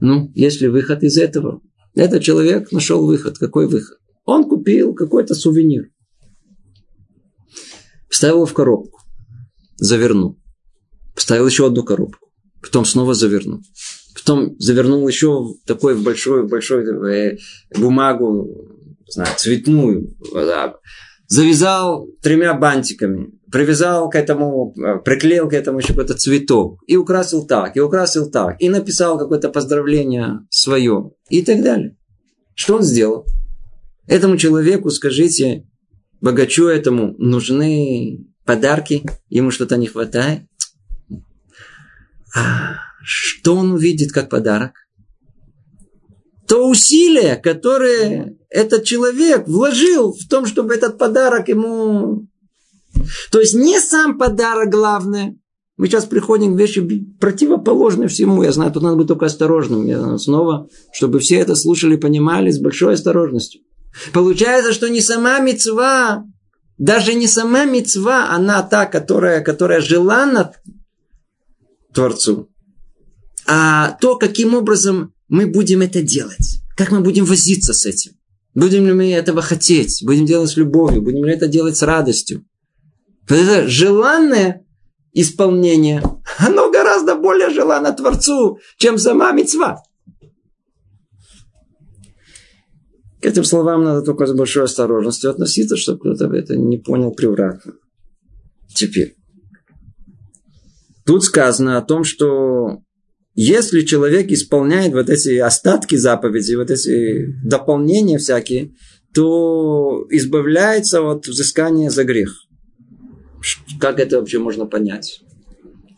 [0.01, 1.61] Ну, если выход из этого?
[1.95, 3.39] Этот человек нашел выход.
[3.39, 3.99] Какой выход?
[4.25, 5.91] Он купил какой-то сувенир.
[8.09, 9.01] Вставил в коробку.
[9.77, 10.39] Завернул.
[11.15, 12.29] Поставил еще одну коробку.
[12.61, 13.61] Потом снова завернул.
[14.15, 17.37] Потом завернул еще такой в большой, большой э,
[17.77, 18.69] бумагу,
[19.01, 20.17] не знаю, цветную.
[21.27, 23.31] Завязал тремя бантиками.
[23.51, 26.81] Привязал к этому, э, приклеил к этому еще какой-то цветок.
[26.87, 28.61] И украсил так, и украсил так.
[28.61, 31.11] И написал какое-то поздравление свое.
[31.29, 31.97] И так далее.
[32.55, 33.27] Что он сделал?
[34.07, 35.67] Этому человеку, скажите,
[36.21, 40.43] богачу этому нужны подарки, ему что-то не хватает.
[42.37, 44.73] А что он увидит как подарок?
[46.47, 52.27] То усилие, которое этот человек вложил в том, чтобы этот подарок ему...
[53.31, 55.37] То есть не сам подарок главное.
[55.77, 56.81] Мы сейчас приходим к вещи
[57.19, 58.43] противоположной всему.
[58.43, 59.87] Я знаю, тут надо быть только осторожным.
[59.87, 63.63] Я снова, чтобы все это слушали, понимали с большой осторожностью.
[64.13, 66.25] Получается, что не сама мецва,
[66.79, 70.53] даже не сама мецва, она та, которая, которая желана
[71.93, 72.49] Творцу,
[73.47, 76.61] а то, каким образом мы будем это делать.
[76.77, 78.13] Как мы будем возиться с этим.
[78.55, 80.03] Будем ли мы этого хотеть?
[80.05, 81.03] Будем делать с любовью?
[81.03, 82.45] Будем ли это делать с радостью?
[83.29, 84.65] Это желанное
[85.13, 86.03] исполнение,
[86.39, 89.83] оно гораздо более желанно Творцу, чем сама мецва.
[93.25, 97.73] К этим словам надо только с большой осторожностью относиться, чтобы кто-то это не понял превратно.
[98.75, 99.17] Теперь.
[101.07, 102.83] Тут сказано о том, что
[103.35, 108.75] если человек исполняет вот эти остатки заповедей, вот эти дополнения всякие,
[109.15, 112.31] то избавляется от взыскания за грех.
[113.81, 115.23] Как это вообще можно понять?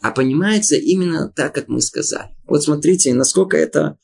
[0.01, 2.29] А понимается именно так, как мы сказали.
[2.47, 3.99] Вот смотрите, насколько это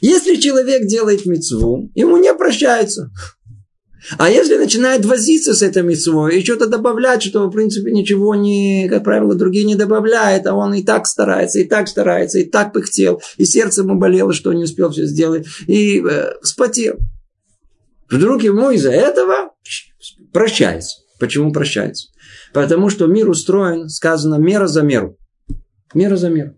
[0.00, 3.10] если человек делает мецву, ему не прощается.
[4.16, 8.88] А если начинает возиться с этой мецвой и что-то добавлять, что в принципе ничего не,
[8.88, 12.72] как правило, другие не добавляют, а он и так старается, и так старается, и так
[12.72, 16.96] пыхтел, и сердце ему болело, что не успел все сделать, и э, вспотел.
[18.08, 19.50] Вдруг ему из-за этого
[20.32, 20.98] прощается.
[21.18, 22.08] Почему прощается?
[22.52, 25.18] Потому что мир устроен, сказано, мера за меру.
[25.92, 26.54] Мера за меру.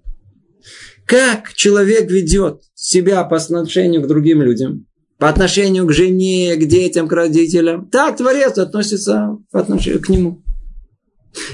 [1.11, 4.87] Как человек ведет себя по отношению к другим людям,
[5.19, 10.45] по отношению к жене, к детям, к родителям, так Творец относится по отношению к нему.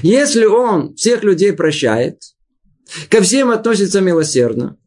[0.03, 2.19] Если он всех людей прощает,
[3.09, 4.77] ко всем относится милосердно,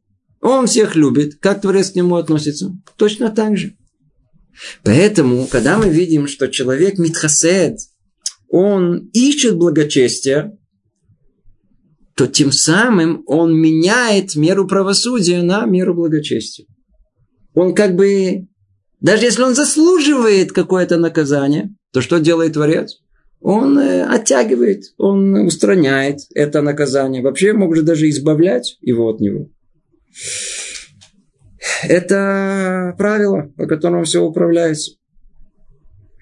[0.41, 3.75] он всех любит, как Творец к нему относится, точно так же.
[4.85, 7.77] Поэтому, когда мы видим, что человек митхасед,
[8.49, 10.57] он ищет благочестия,
[12.21, 16.67] то тем самым он меняет меру правосудия на меру благочестия.
[17.55, 18.47] Он как бы,
[19.01, 23.01] даже если он заслуживает какое-то наказание, то что делает Творец?
[23.41, 27.23] Он э, оттягивает, он устраняет это наказание.
[27.23, 29.49] Вообще может даже избавлять его от него.
[31.85, 34.93] Это правило, по которому все управляется.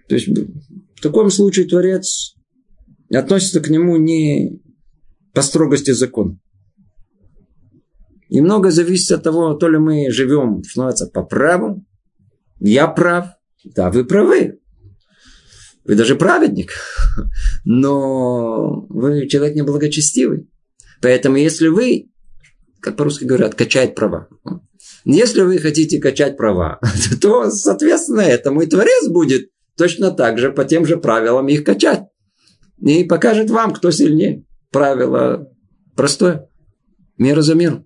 [0.08, 2.36] То есть в таком случае Творец
[3.10, 4.60] относится к нему не
[5.32, 6.38] по строгости закона.
[8.30, 11.84] Немного зависит от того, то ли мы живем, что называется, по праву.
[12.60, 13.26] Я прав.
[13.64, 14.60] Да, вы правы.
[15.84, 16.72] Вы даже праведник.
[17.64, 20.48] Но вы человек неблагочестивый.
[21.00, 22.10] Поэтому если вы,
[22.80, 24.28] как по-русски говорят, качать права.
[25.04, 26.80] Если вы хотите качать права,
[27.22, 32.02] то, соответственно, этому и Творец будет точно так же, по тем же правилам их качать.
[32.80, 35.50] И покажет вам, кто сильнее правило
[35.96, 36.48] простое.
[37.16, 37.84] Мера за меру.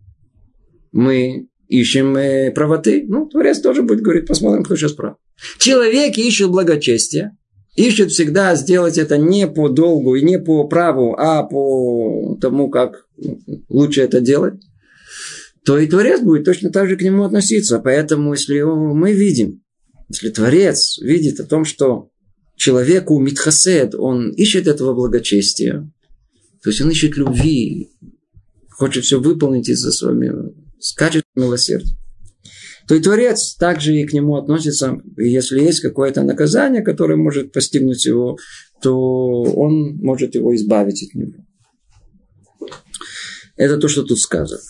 [0.93, 3.05] Мы ищем э, правоты.
[3.09, 5.17] Ну, Творец тоже будет говорить, посмотрим, кто сейчас прав.
[5.59, 7.37] Человек ищет благочестия.
[7.75, 13.07] ищет всегда сделать это не по долгу и не по праву, а по тому, как
[13.71, 14.55] лучше это делать,
[15.65, 17.79] то и Творец будет точно так же к нему относиться.
[17.79, 19.63] Поэтому, если мы видим,
[20.11, 22.11] если Творец видит о том, что
[22.57, 25.91] человеку митхасед, он ищет этого благочестия,
[26.63, 27.91] то есть он ищет любви,
[28.71, 31.97] хочет все выполнить из-за своего, скачет милосердия,
[32.89, 34.99] то и Творец также и к нему относится.
[35.17, 38.37] И если есть какое-то наказание, которое может постигнуть его,
[38.83, 41.33] то он может его избавить от него.
[43.57, 44.61] Это то, что тут сказано.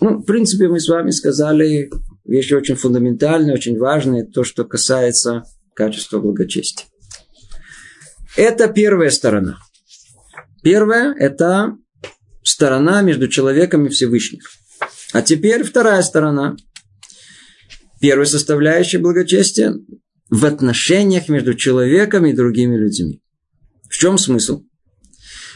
[0.00, 1.90] Ну, в принципе, мы с вами сказали
[2.24, 6.86] вещи очень фундаментальные, очень важные, то, что касается качества благочестия.
[8.36, 9.58] Это первая сторона.
[10.66, 11.76] Первая– это
[12.42, 14.40] сторона между человеком и Всевышним.
[15.12, 16.56] А теперь вторая сторона.
[18.00, 19.76] Первая составляющая благочестия
[20.28, 23.22] в отношениях между человеком и другими людьми.
[23.88, 24.64] В чем смысл?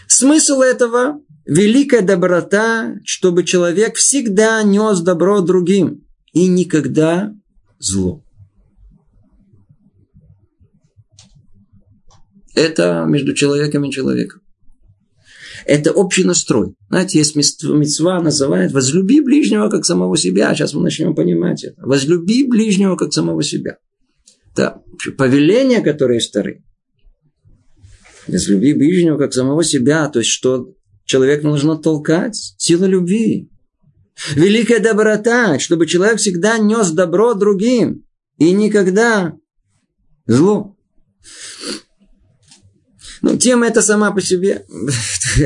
[0.06, 7.34] Смысл этого– великая доброта, чтобы человек всегда нес добро другим и никогда
[7.80, 8.22] зло.
[12.54, 14.39] Это между человеком и человеком.
[15.70, 16.74] Это общий настрой.
[16.88, 20.52] Знаете, есть мецва называет «возлюби ближнего, как самого себя».
[20.52, 21.80] Сейчас мы начнем понимать это.
[21.86, 23.76] «Возлюби ближнего, как самого себя».
[24.52, 24.82] Это
[25.16, 26.64] повеление, которое стары.
[28.26, 30.08] «Возлюби ближнего, как самого себя».
[30.08, 32.56] То есть, что человек нужно толкать?
[32.58, 33.48] Сила любви.
[34.34, 38.04] Великая доброта, чтобы человек всегда нес добро другим
[38.38, 39.36] и никогда
[40.26, 40.76] зло.
[43.22, 44.64] Ну, тема эта сама по себе.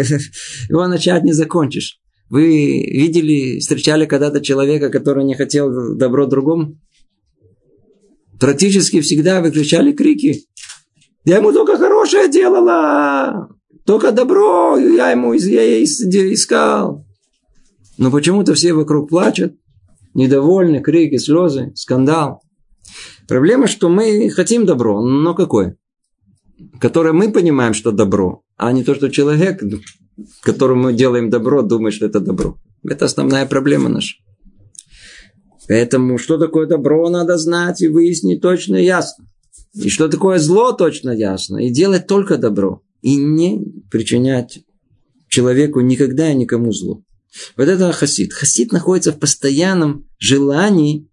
[0.68, 2.00] Его начать не закончишь.
[2.30, 2.46] Вы
[2.82, 6.78] видели, встречали когда-то человека, который не хотел добро другому?
[8.40, 10.44] Практически всегда выключали крики.
[11.24, 13.48] Я ему только хорошее делала.
[13.86, 17.06] Только добро я ему я искал.
[17.98, 19.54] Но почему-то все вокруг плачут.
[20.14, 22.42] Недовольны, крики, слезы, скандал.
[23.28, 25.76] Проблема, что мы хотим добро, но какое?
[26.80, 29.62] Которое мы понимаем, что добро, а не то, что человек,
[30.42, 32.58] которому мы делаем добро, думает, что это добро.
[32.88, 34.16] Это основная проблема наша.
[35.68, 39.26] Поэтому, что такое добро, надо знать и выяснить точно и ясно.
[39.72, 41.58] И что такое зло, точно ясно.
[41.58, 42.82] И делать только добро.
[43.00, 44.60] И не причинять
[45.28, 47.02] человеку никогда и никому зло.
[47.56, 48.32] Вот это хасид.
[48.32, 51.08] Хасид находится в постоянном желании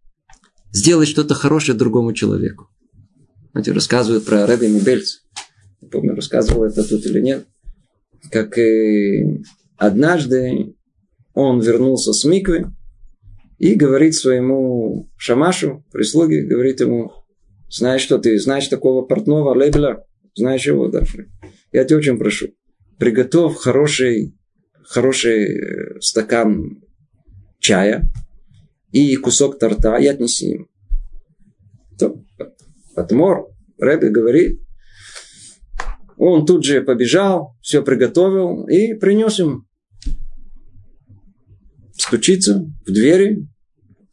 [0.72, 2.68] сделать что-то хорошее другому человеку.
[3.52, 5.22] Знаете, рассказывают про Рэбби Мибельц.
[5.82, 7.46] Не помню, рассказывал это тут или нет.
[8.32, 9.42] Как и
[9.78, 10.76] однажды
[11.34, 12.68] он вернулся с Миквы
[13.58, 17.12] и говорит своему шамашу, прислуге, говорит ему,
[17.70, 20.04] знаешь что, ты знаешь такого портного лейбля?
[20.36, 21.04] Знаешь его, да?
[21.72, 22.50] Я тебя очень прошу,
[22.98, 24.36] приготовь хороший,
[24.84, 26.82] хороший э, стакан
[27.60, 28.04] чая
[28.92, 30.70] и кусок торта и отнеси им.
[32.96, 34.60] Патмор, Рэбби говорит,
[36.24, 39.66] он тут же побежал, все приготовил и принес им.
[41.98, 43.48] Стучится в двери,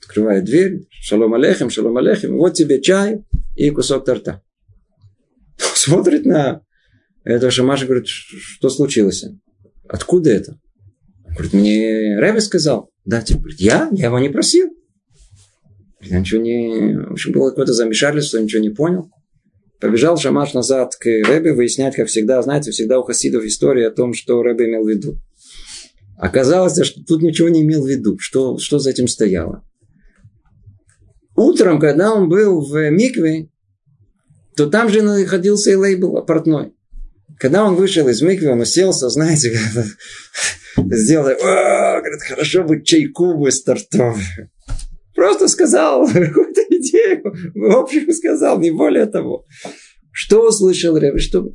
[0.01, 3.25] открывает дверь, шалом алейхим, шалом алейхим, вот тебе чай
[3.57, 4.43] и кусок торта.
[5.59, 6.63] Смотрит на
[7.25, 9.27] этого Шамаша, говорит, что случилось?
[9.87, 10.59] Откуда это?
[11.27, 12.91] Говорит, мне Рэбби сказал.
[13.05, 13.91] Да, типа, говорит, я?
[13.93, 14.71] Я его не просил.
[16.01, 16.97] Я ничего не...
[17.07, 19.11] В общем, было какое-то замешательство, ничего не понял.
[19.81, 24.13] Побежал Шамаш назад к Рэбе выяснять, как всегда, знаете, всегда у хасидов история о том,
[24.13, 25.19] что Рэбе имел в виду.
[26.19, 29.65] Оказалось, что тут ничего не имел в виду, что, что за этим стояло.
[31.37, 33.51] Утром, когда он был в Микве,
[34.57, 36.75] то там же находился и лейбл портной.
[37.39, 39.57] Когда он вышел из Микве, он уселся, знаете,
[40.77, 44.25] сделал, говорит, хорошо бы чайку бы стартовый.
[45.15, 46.09] Просто сказал.
[47.55, 49.47] В общем, сказал, не более того.
[50.13, 51.19] Что услышал Рэбби?
[51.19, 51.51] Что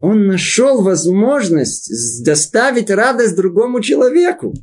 [0.00, 4.54] он нашел возможность доставить радость другому человеку.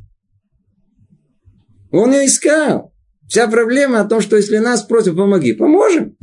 [1.90, 2.92] Он ее искал.
[3.28, 6.16] Вся проблема о том, что если нас просят, помоги, поможем.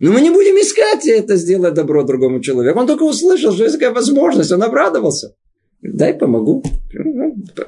[0.00, 2.78] Но мы не будем искать это, сделать добро другому человеку.
[2.78, 5.34] Он только услышал, что есть такая возможность, он обрадовался.
[5.80, 6.64] Дай помогу.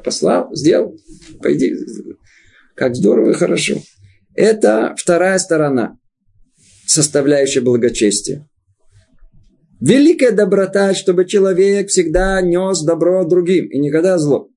[0.05, 0.97] Послал, сделал.
[1.43, 1.75] Пойди,
[2.75, 3.77] как здорово и хорошо.
[4.35, 5.99] Это вторая сторона,
[6.87, 8.49] составляющая благочестие.
[9.81, 14.49] Великая доброта, чтобы человек всегда нес добро другим и никогда зло.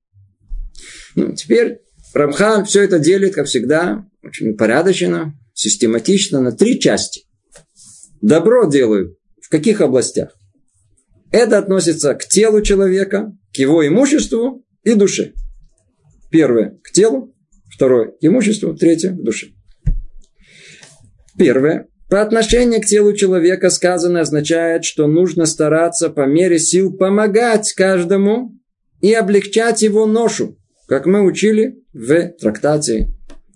[1.14, 1.80] Ну, теперь
[2.14, 7.24] Рамхан все это делит, как всегда, очень порядочно, систематично на три части.
[8.20, 10.34] Добро делают В каких областях?
[11.30, 15.34] Это относится к телу человека, к его имуществу и душе.
[16.30, 17.34] Первое– к телу,
[17.70, 19.48] второе– к имуществу, третье– к душе.
[21.38, 21.88] Первое.
[22.10, 28.58] По отношению к телу человека сказано означает, что нужно стараться по мере сил помогать каждому
[29.00, 33.08] и облегчать его ношу, как мы учили в трактате.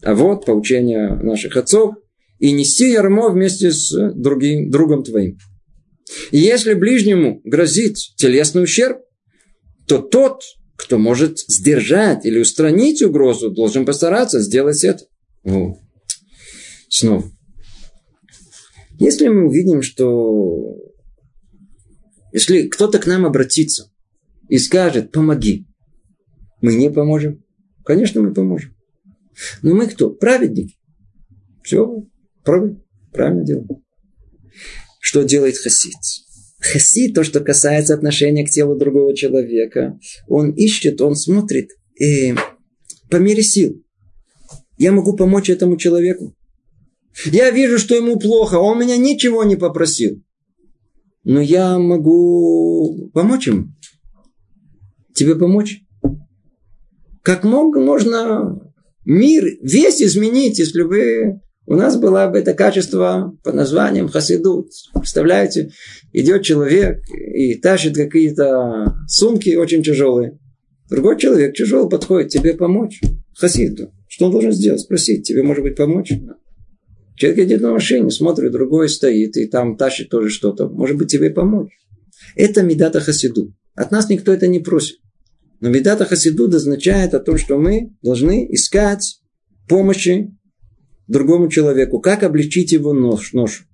[0.03, 1.95] А вот поучение наших отцов,
[2.39, 5.39] и нести ярмо вместе с другим, другом твоим.
[6.31, 8.99] И если ближнему грозит телесный ущерб,
[9.87, 10.43] то тот,
[10.77, 15.05] кто может сдержать или устранить угрозу, должен постараться сделать это.
[15.45, 15.77] О.
[16.89, 17.31] Снова.
[19.03, 20.77] Если мы увидим, что
[22.33, 23.91] если кто-то к нам обратится
[24.49, 25.67] и скажет, помоги,
[26.61, 27.43] мы не поможем.
[27.85, 28.77] Конечно, мы поможем.
[29.61, 30.11] Но мы кто?
[30.11, 30.77] Праведники.
[31.65, 32.05] Все,
[32.45, 32.81] правильно,
[33.13, 33.71] правильно делаем.
[35.01, 35.97] Что делает хасид?
[36.61, 39.99] Хасид, то, что касается отношения к телу другого человека,
[40.29, 42.37] он ищет, он смотрит э,
[43.11, 43.83] по мере сил.
[44.79, 46.37] Я могу помочь этому человеку.
[47.25, 50.23] Я вижу, что ему плохо, он меня ничего не попросил.
[51.25, 53.69] Но я могу помочь ему.
[55.15, 55.83] Тебе помочь?
[57.23, 58.61] Как много можно
[59.05, 61.41] мир весь изменить, если вы...
[61.65, 64.71] У нас было бы это качество под названием хасидут.
[64.95, 65.71] Представляете,
[66.13, 70.41] идет человек и тащит какие-то сумки очень тяжелые.
[70.91, 73.01] Другой человек тяжелый подходит, тебе помочь.
[73.37, 73.93] Хасиду.
[74.09, 74.81] Что он должен сделать?
[74.81, 76.13] Спросить, тебе может быть помочь?
[77.17, 80.69] Человек едет на машине, смотрит, другой стоит, и там тащит тоже что-то.
[80.69, 81.71] Может быть, тебе помочь.
[82.37, 83.55] Это медата хасиду.
[83.75, 84.99] От нас никто это не просит.
[85.61, 89.21] Но медата хасидут означает о том, что мы должны искать
[89.69, 90.35] помощи
[91.07, 92.01] другому человеку.
[92.01, 93.65] Как облегчить его нож, ношу.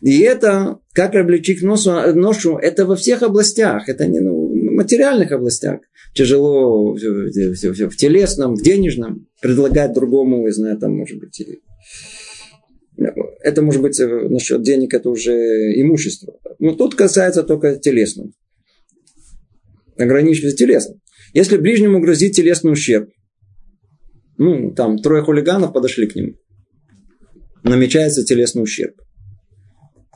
[0.00, 3.88] И это, как облегчить носу, ношу, это во всех областях.
[3.88, 5.80] Это не ну, материальных областях.
[6.14, 9.28] Тяжело в, в, в, в телесном, в денежном.
[9.40, 11.40] Предлагать другому, я знаю, там, может быть,
[13.42, 15.32] это может быть э, насчет денег, это уже
[15.80, 16.38] имущество.
[16.58, 18.30] Но тут касается только телесного.
[19.96, 21.00] Ограничивается телесным.
[21.32, 23.10] Если ближнему грозит телесный ущерб,
[24.36, 26.34] ну, там трое хулиганов подошли к нему,
[27.62, 28.94] намечается телесный ущерб,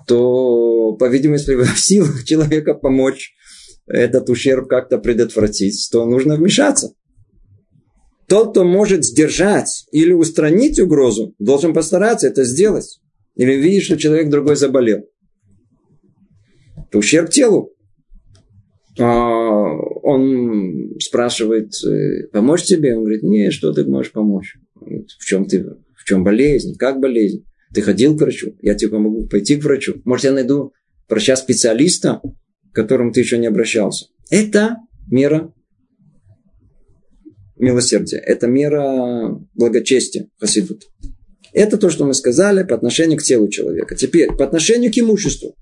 [0.07, 3.35] то, по-видимому, если в силах человека помочь
[3.87, 6.95] этот ущерб как-то предотвратить, то нужно вмешаться.
[8.27, 13.01] Тот, кто может сдержать или устранить угрозу, должен постараться это сделать.
[13.37, 15.05] Или видишь, что человек другой заболел.
[16.77, 17.73] Это ущерб телу.
[18.99, 19.05] А
[20.03, 22.97] он спрашивает, э, помочь тебе?
[22.97, 24.57] Он говорит, не, что ты можешь помочь?
[24.75, 25.65] В чем ты,
[25.97, 26.77] в чем болезнь?
[26.77, 27.45] Как болезнь?
[27.75, 28.55] Ты ходил к врачу?
[28.63, 30.01] Я тебе помогу пойти к врачу.
[30.05, 30.73] Может, я найду
[31.09, 32.21] врача-специалиста,
[32.71, 34.07] к которому ты еще не обращался.
[34.31, 34.77] Это
[35.11, 35.53] мера
[37.65, 38.19] милосердия.
[38.19, 40.85] Это мера благочестия хасидут.
[41.53, 43.95] Это то, что мы сказали по отношению к телу человека.
[43.95, 45.55] Теперь, по отношению к имуществу.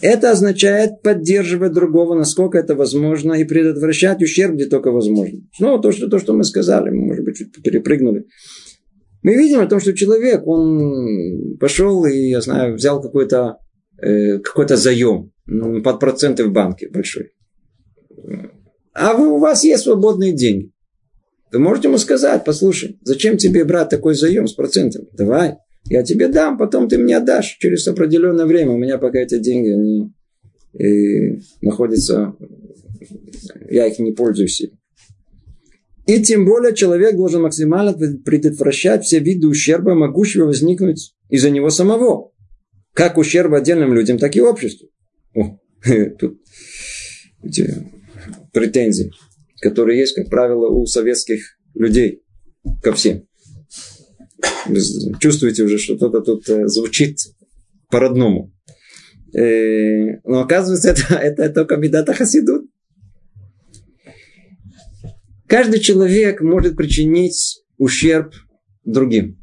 [0.00, 5.40] Это означает поддерживать другого, насколько это возможно, и предотвращать ущерб, где только возможно.
[5.58, 8.26] Ну, то, что, то, что мы сказали, мы, может быть, чуть перепрыгнули.
[9.22, 13.56] Мы видим о том, что человек, он пошел и, я знаю, взял какой-то
[14.00, 17.30] э, какой заем ну, под проценты в банке большой.
[18.92, 20.70] А у вас есть свободные деньги.
[21.52, 25.06] Вы можете ему сказать, послушай, зачем тебе брать такой заем с процентами?
[25.12, 28.72] Давай, я тебе дам, потом ты мне отдашь через определенное время.
[28.72, 30.12] У меня пока эти деньги, они
[30.78, 32.34] и находятся,
[33.70, 34.62] я их не пользуюсь.
[36.06, 42.32] И тем более человек должен максимально предотвращать все виды ущерба, могущего возникнуть из-за него самого.
[42.92, 44.88] Как ущерб отдельным людям, так и обществу.
[45.34, 45.58] О,
[46.18, 46.40] тут
[48.52, 49.12] претензии,
[49.60, 52.22] которые есть, как правило, у советских людей
[52.82, 53.26] ко всем
[55.20, 57.18] чувствуете уже, что что-то тут э, звучит
[57.90, 58.52] по-родному.
[59.34, 62.66] Э, но оказывается, это, это только Медата Хасидут.
[65.46, 68.34] Каждый человек может причинить ущерб
[68.84, 69.38] другим.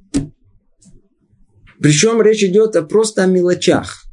[1.79, 4.03] Причем речь идет просто о мелочах.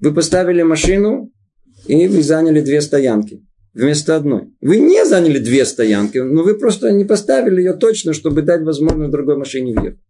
[0.00, 1.32] Вы поставили машину,
[1.86, 3.42] и вы заняли две стоянки
[3.76, 4.48] вместо одной.
[4.60, 9.12] Вы не заняли две стоянки, но вы просто не поставили ее точно, чтобы дать возможность
[9.12, 10.00] другой машине въехать.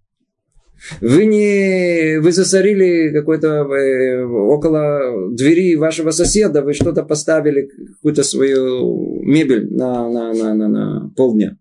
[1.01, 9.23] Вы не вы засорили какой-то э, около двери вашего соседа, вы что-то поставили, какую-то свою
[9.23, 11.57] мебель на, на, на, на, на полдня.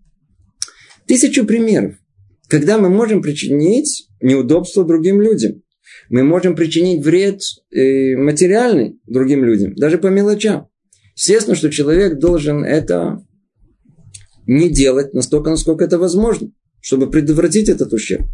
[1.08, 1.96] Тысячу примеров,
[2.50, 5.62] когда мы можем причинить неудобство другим людям.
[6.10, 7.40] Мы можем причинить вред
[7.72, 10.68] э, материальный другим людям, даже по мелочам.
[11.16, 13.24] Естественно, что человек должен это
[14.46, 16.52] не делать настолько, насколько это возможно,
[16.82, 18.26] чтобы предотвратить этот ущерб.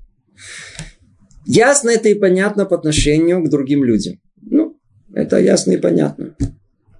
[1.45, 4.19] Ясно это и понятно по отношению к другим людям.
[4.41, 4.79] Ну,
[5.13, 6.35] это ясно и понятно.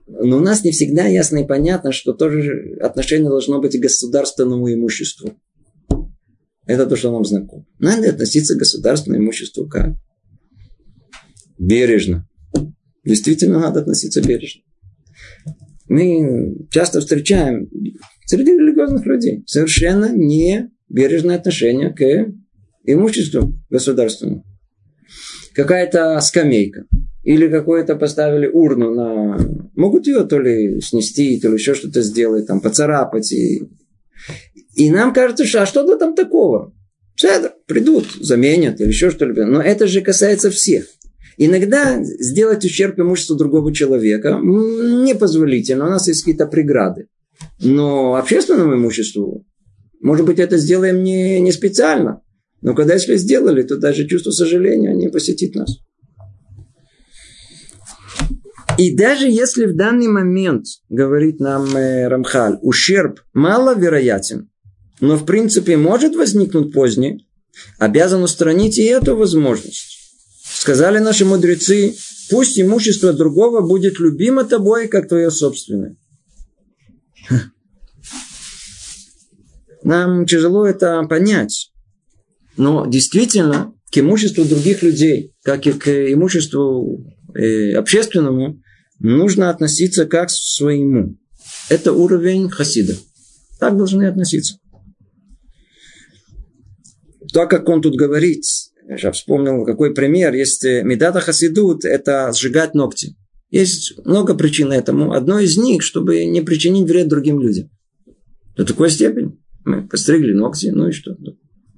[0.08, 4.72] Но у нас не всегда ясно и понятно, что тоже отношение должно быть к государственному
[4.72, 5.36] имуществу.
[6.68, 7.66] Это то, что нам знакомо.
[7.80, 9.96] Надо относиться к государственному имуществу как?
[11.58, 12.28] Бережно.
[13.04, 14.62] Действительно надо относиться бережно.
[15.92, 17.70] Мы часто встречаем
[18.26, 22.34] среди религиозных людей совершенно не бережное отношение к
[22.86, 24.46] имуществу государственному.
[25.54, 26.86] Какая-то скамейка
[27.24, 29.38] или какое-то поставили урну на...
[29.76, 33.34] Могут ее то ли снести, то ли еще что-то сделать, там, поцарапать.
[33.34, 33.68] И,
[34.76, 36.74] и нам кажется, что а что-то там такого.
[37.16, 39.44] Все, придут, заменят или еще что-либо.
[39.44, 40.86] Но это же касается всех.
[41.44, 45.88] Иногда сделать ущерб имуществу другого человека непозволительно.
[45.88, 47.08] У нас есть какие-то преграды.
[47.60, 49.44] Но общественному имуществу,
[50.02, 52.22] может быть, это сделаем не, не специально.
[52.62, 55.80] Но когда если сделали, то даже чувство сожаления не посетит нас.
[58.78, 64.52] И даже если в данный момент, говорит нам э, Рамхаль, ущерб маловероятен,
[65.00, 67.18] но в принципе может возникнуть позднее,
[67.80, 70.01] обязан устранить и эту возможность.
[70.62, 71.96] Сказали наши мудрецы,
[72.30, 75.98] пусть имущество другого будет любимо тобой, как твое собственное.
[79.84, 81.72] Нам тяжело это понять.
[82.58, 88.62] Но действительно, к имуществу других людей, как и к имуществу э, общественному,
[89.00, 91.18] нужно относиться как к своему.
[91.70, 92.98] Это уровень хасида.
[93.60, 94.60] Так должны относиться.
[97.34, 98.44] Так как он тут говорит,
[98.92, 100.34] я сейчас вспомнил, какой пример.
[100.34, 103.16] Есть э, медата хасидут, это сжигать ногти.
[103.50, 105.14] Есть много причин этому.
[105.14, 107.70] Одно из них, чтобы не причинить вред другим людям.
[108.58, 109.40] До такой степени.
[109.64, 111.16] Мы постригли ногти, ну и что?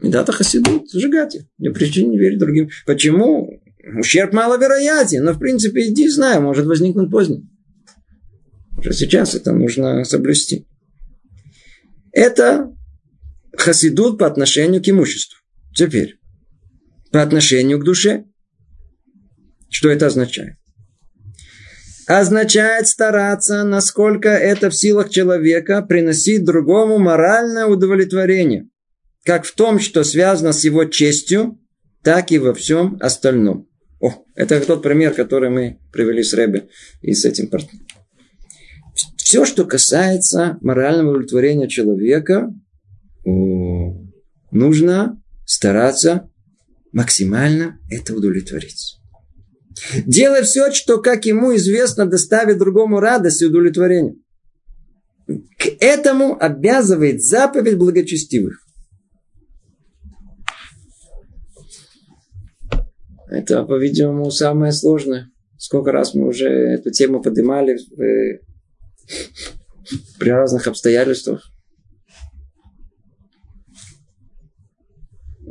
[0.01, 1.43] Медата хасидут, сжигать их.
[1.59, 2.70] Не причинить вред другим.
[2.88, 3.61] Почему?
[3.99, 7.43] Ущерб маловероятен, но в принципе иди знаю, может возникнуть поздно.
[8.80, 10.66] Уже сейчас это нужно соблюсти.
[12.11, 12.74] Это
[13.55, 15.38] хасидут по отношению к имуществу.
[15.76, 16.18] Теперь,
[17.14, 18.26] по отношению к душе.
[19.70, 20.57] Что это означает?
[22.07, 28.68] Означает стараться, насколько это в силах человека приносить другому моральное удовлетворение.
[29.24, 31.59] Как в том, что связано с его честью,
[32.03, 33.70] так и во всем остальном.
[34.01, 36.68] О, это тот пример, который мы привели с Рэбе
[37.01, 37.88] и с этим партнером.
[39.18, 42.51] Все, что касается морального удовлетворения человека,
[44.51, 46.30] нужно стараться
[46.94, 48.98] максимально это удовлетворить.
[50.06, 54.16] Делай все, что, как ему известно, доставит другому радость и удовлетворение.
[55.28, 58.60] К этому обязывает заповедь благочестивых.
[63.30, 65.32] Это, по-видимому, самое сложное.
[65.58, 68.39] Сколько раз мы уже эту тему поднимали в,
[70.20, 71.53] при разных обстоятельствах.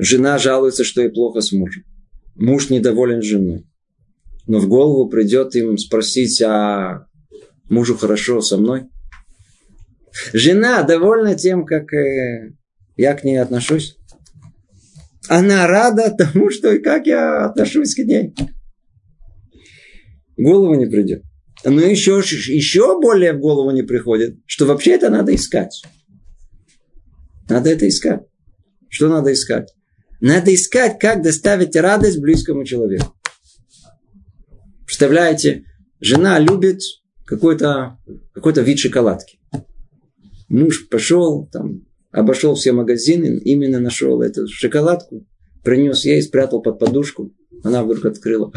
[0.02, 1.84] Жена жалуется, что ей плохо с мужем.
[2.34, 3.66] Муж недоволен женой.
[4.46, 7.06] Но в голову придет им спросить, а
[7.68, 8.84] мужу хорошо со мной?
[10.32, 12.52] Жена довольна тем, как э,
[12.96, 13.96] я к ней отношусь
[15.28, 18.34] она рада тому, что и как я отношусь к ней.
[20.36, 21.22] В голову не придет.
[21.64, 25.82] Но еще, еще более в голову не приходит, что вообще это надо искать.
[27.48, 28.22] Надо это искать.
[28.88, 29.72] Что надо искать?
[30.22, 33.12] Надо искать, как доставить радость близкому человеку.
[34.86, 35.64] Представляете,
[35.98, 36.80] жена любит
[37.24, 37.98] какой-то
[38.32, 39.40] какой вид шоколадки.
[40.48, 45.26] Муж пошел, там, обошел все магазины, именно нашел эту шоколадку,
[45.64, 47.34] принес ей, спрятал под подушку.
[47.64, 48.52] Она вдруг открыла.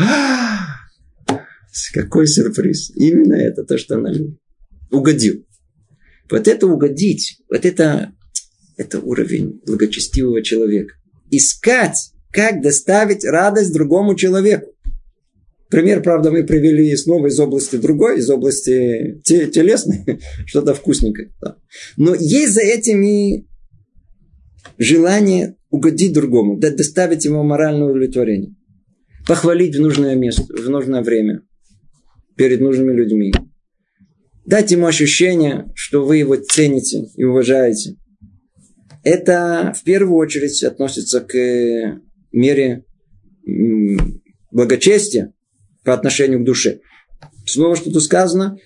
[1.96, 2.92] Какой сюрприз!
[2.96, 4.38] Именно это то, что она любит.
[4.92, 5.44] Угодил.
[6.30, 8.14] Вот это угодить, вот это,
[8.78, 10.94] это уровень благочестивого человека.
[11.32, 14.76] Искать, как доставить радость другому человеку.
[15.70, 21.34] Пример, правда, мы привели снова из области другой, из области телесной, что-то вкусненькое.
[21.42, 21.58] Да.
[21.98, 23.46] Но есть за этим и
[24.78, 28.56] желание угодить другому, доставить ему моральное удовлетворение.
[29.28, 31.42] Похвалить в нужное место, в нужное время,
[32.38, 33.34] перед нужными людьми.
[34.46, 37.96] Дать ему ощущение, что вы его цените и уважаете.
[39.06, 41.36] Это в первую очередь относится к
[42.32, 42.84] мере
[44.52, 45.32] благочестия
[45.84, 46.80] по отношению к душе.
[47.46, 48.58] Слово, что тут сказано,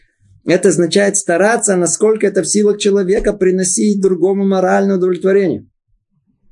[0.45, 5.67] это означает стараться, насколько это в силах человека приносить другому моральное удовлетворение.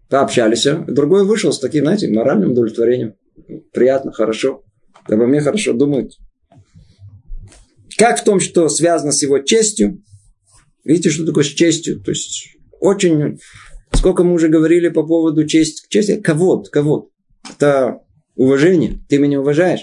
[0.09, 3.15] Пообщались, а другой вышел с таким, знаете, моральным удовлетворением.
[3.71, 4.65] Приятно, хорошо.
[5.05, 6.11] Обо мне хорошо думают.
[7.97, 10.03] Как в том, что связано с его честью.
[10.83, 12.01] Видите, что такое с честью?
[12.01, 13.39] То есть, очень...
[13.97, 15.81] Сколько мы уже говорили по поводу чести.
[15.89, 16.61] Чести, кого?
[16.71, 17.09] Кого?
[17.49, 18.01] Это
[18.35, 18.99] уважение.
[19.09, 19.81] Ты меня уважаешь.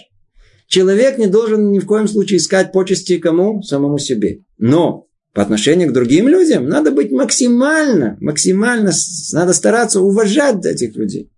[0.68, 3.60] Человек не должен ни в коем случае искать почести кому?
[3.62, 4.44] Самому себе.
[4.56, 8.92] Но по отношению к другим людям надо быть максимально, максимально,
[9.32, 11.28] надо стараться уважать этих людей.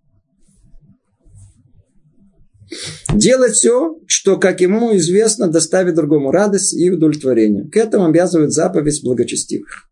[3.11, 7.67] Делать все, что, как ему известно, доставит другому радость и удовлетворение.
[7.71, 9.89] К этому обязывает заповедь благочестивых.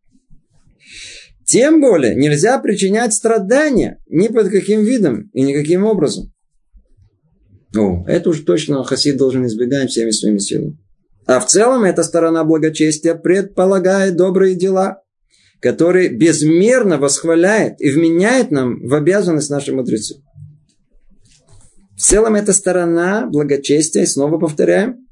[1.46, 6.34] Тем более нельзя причинять страдания ни под каким видом и никаким образом.
[7.76, 10.78] О, это уж точно хасид должен избегать всеми своими силами.
[11.28, 15.02] А в целом эта сторона благочестия предполагает добрые дела,
[15.60, 20.24] которые безмерно восхваляет и вменяет нам в обязанность нашей мудрецы.
[21.96, 25.08] В целом эта сторона благочестия, и снова повторяем,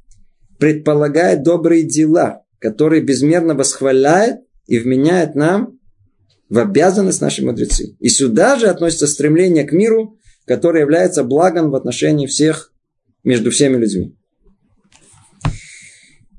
[0.59, 5.79] предполагает добрые дела, которые безмерно восхваляет и вменяет нам
[6.53, 7.95] в обязанность нашей мудрецы.
[7.99, 12.71] И сюда же относится стремление к миру, которое является благом в отношении всех,
[13.23, 14.15] между всеми людьми.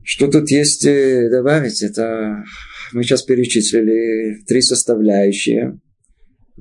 [0.04, 1.82] Что тут есть э, добавить?
[1.82, 2.44] Это
[2.92, 5.80] мы сейчас перечислили три составляющие.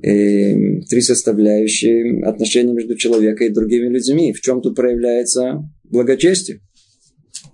[0.02, 4.32] И три составляющие отношения между человеком и другими людьми.
[4.32, 6.60] В чем тут проявляется благочестие?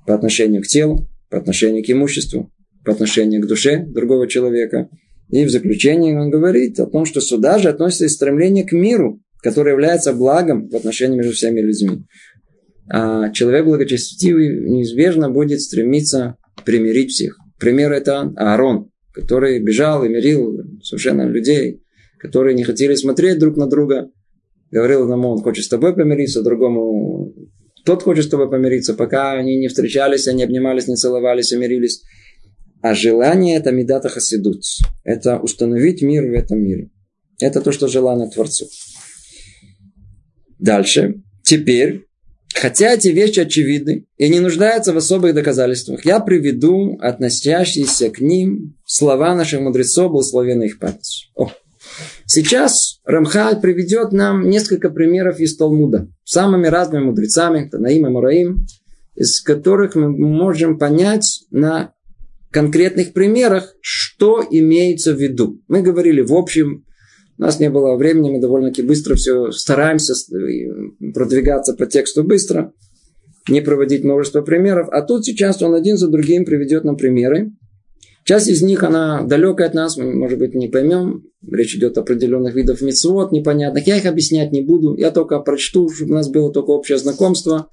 [0.07, 2.51] По отношению к телу, по отношению к имуществу,
[2.87, 4.89] по отношению к душе другого человека.
[5.31, 9.21] И в заключении он говорит о том, что сюда же относится и стремление к миру,
[9.43, 12.05] которое является благом в отношении между всеми людьми.
[12.93, 17.39] А человек благочестивый неизбежно будет стремиться примирить всех.
[17.59, 21.83] Пример это Аарон, который бежал и мирил совершенно людей,
[22.19, 24.11] которые не хотели смотреть друг на друга.
[24.73, 27.33] Говорил одному, он хочет с тобой помириться, другому,
[27.85, 32.03] тот хочет с тобой помириться, пока они не встречались, они обнимались, не целовались, и.
[32.83, 34.63] А желание это медата хасидут.
[35.05, 36.91] Это установить мир в этом мире.
[37.39, 38.67] Это то, что желано Творцу.
[40.59, 41.23] Дальше.
[41.43, 42.07] Теперь
[42.55, 48.77] Хотя эти вещи очевидны и не нуждаются в особых доказательствах, я приведу относящиеся к ним
[48.85, 51.31] слова наших мудрецов, благословенной их память.
[51.37, 51.51] О.
[52.27, 56.09] Сейчас Рамхаль приведет нам несколько примеров из Талмуда.
[56.25, 58.67] Самыми разными мудрецами, Танаим и Мураим,
[59.15, 61.93] из которых мы можем понять на
[62.51, 65.61] конкретных примерах, что имеется в виду.
[65.69, 66.85] Мы говорили в общем
[67.41, 70.13] у нас не было времени, мы довольно-таки быстро все стараемся
[71.15, 72.75] продвигаться по тексту быстро,
[73.49, 74.89] не проводить множество примеров.
[74.91, 77.53] А тут сейчас он один за другим приведет нам примеры.
[78.25, 81.23] Часть из них, она далекая от нас, мы, может быть, не поймем.
[81.51, 83.87] Речь идет о определенных видах мецвод непонятных.
[83.87, 84.95] Я их объяснять не буду.
[84.95, 87.71] Я только прочту, чтобы у нас было только общее знакомство.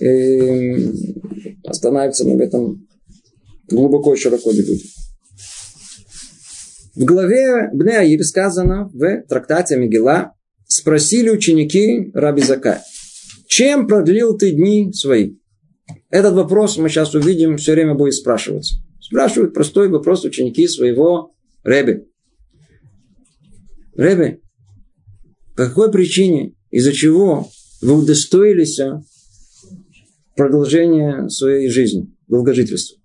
[0.00, 0.88] И
[1.64, 2.86] остановиться на этом
[3.70, 4.78] глубоко и широко будем.
[6.94, 10.34] В главе Бнеаир сказано в трактате Мегила
[10.66, 12.80] спросили ученики Раби Закай,
[13.46, 15.36] чем продлил ты дни свои?
[16.10, 18.76] Этот вопрос мы сейчас увидим, все время будет спрашиваться.
[19.00, 22.04] Спрашивают простой вопрос ученики своего Рэби.
[23.96, 24.40] Рэби,
[25.56, 27.48] по какой причине, из-за чего
[27.82, 28.80] вы удостоились
[30.36, 32.99] продолжения своей жизни, долгожительства?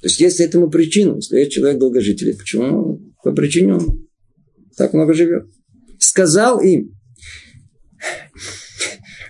[0.00, 4.08] То есть, есть этому причину, если есть человек долгожитель, почему по причине он
[4.76, 5.46] так много живет.
[5.98, 6.98] Сказал им.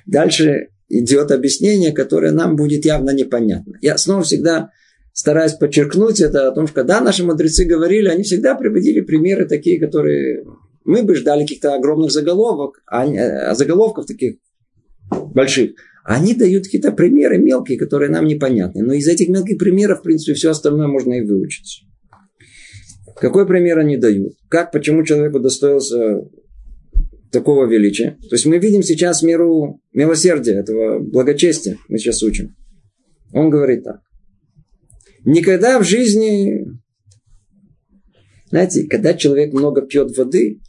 [0.07, 3.79] Дальше идет объяснение, которое нам будет явно непонятно.
[3.81, 4.71] Я снова всегда
[5.13, 9.81] стараюсь подчеркнуть это о том, что когда наши мудрецы говорили, они всегда приводили примеры такие,
[9.81, 10.45] которые
[10.85, 14.37] мы бы ждали каких-то огромных заголовок, а, а заголовков таких
[15.11, 15.73] больших.
[16.05, 18.83] Они дают какие-то примеры мелкие, которые нам непонятны.
[18.83, 21.85] Но из этих мелких примеров, в принципе, все остальное можно и выучить.
[23.17, 24.33] Какой пример они дают?
[24.49, 26.23] Как, почему человек удостоился
[27.31, 28.17] такого величия?
[28.29, 32.57] То есть мы видим сейчас миру милосердия, этого благочестия, мы сейчас учим.
[33.33, 34.01] Он говорит так.
[35.25, 36.65] Никогда в жизни,
[38.49, 40.61] знаете, когда человек много пьет воды,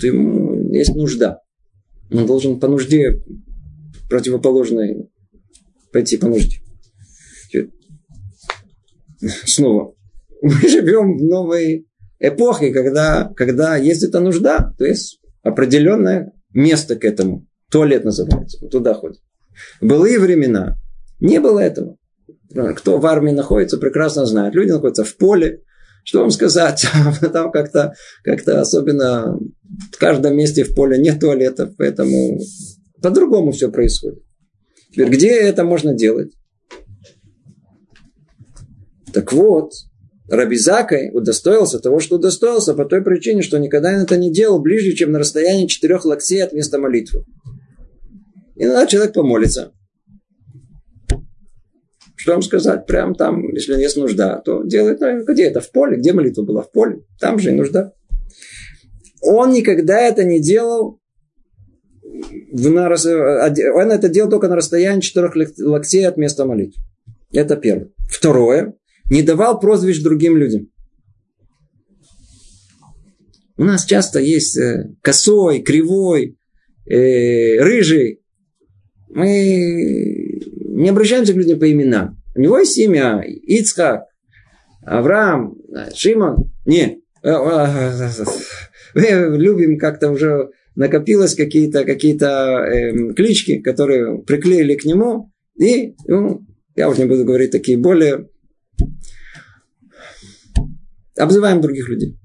[0.00, 1.40] то ему есть нужда.
[2.12, 3.20] Он должен по нужде
[4.12, 5.08] противоположной
[5.90, 6.60] пойти по нужде.
[9.46, 9.94] Снова
[10.42, 11.86] мы живем в новой
[12.18, 17.46] эпохе, когда, когда есть эта нужда, то есть определенное место к этому.
[17.70, 18.58] Туалет называется.
[18.66, 19.20] Туда ходит.
[19.80, 20.76] В былые времена
[21.20, 21.96] не было этого.
[22.76, 24.54] Кто в армии находится, прекрасно знает.
[24.54, 25.62] Люди находятся в поле.
[26.04, 26.86] Что вам сказать?
[27.32, 27.94] Там как-то
[28.24, 29.38] как особенно
[29.92, 32.40] в каждом месте в поле нет туалетов, поэтому
[33.02, 34.22] по-другому все происходит.
[34.90, 36.32] Теперь, где это можно делать?
[39.12, 39.72] Так вот,
[40.28, 45.12] Рабизакой удостоился того, что удостоился, по той причине, что никогда это не делал ближе, чем
[45.12, 47.24] на расстоянии четырех локтей от места молитвы.
[48.56, 49.72] И иногда человек помолится.
[52.16, 52.86] Что вам сказать?
[52.86, 55.60] Прям там, если есть нужда, то делает, ну, где это?
[55.60, 55.98] В поле?
[55.98, 56.62] Где молитва была?
[56.62, 57.04] В поле.
[57.18, 57.92] Там же и нужда.
[59.20, 61.01] Он никогда это не делал
[62.52, 62.88] на,
[63.74, 66.80] он это делал только на расстоянии четырех локтей от места молитвы.
[67.32, 67.88] Это первое.
[68.08, 68.74] Второе
[69.10, 70.68] не давал прозвищ другим людям.
[73.56, 76.38] У нас часто есть э, косой, кривой,
[76.86, 78.22] э, рыжий.
[79.08, 82.22] Мы не обращаемся к людям по именам.
[82.34, 84.04] У него есть имя Ицхак,
[84.84, 85.56] Авраам,
[85.94, 86.50] Шимон.
[86.64, 87.02] Не.
[87.22, 87.30] Э,
[88.94, 95.30] э, любим как-то уже накопилось какие-то какие э, клички, которые приклеили к нему.
[95.58, 96.42] И ну,
[96.76, 98.28] я уже не буду говорить такие более
[101.16, 102.18] обзываем других людей.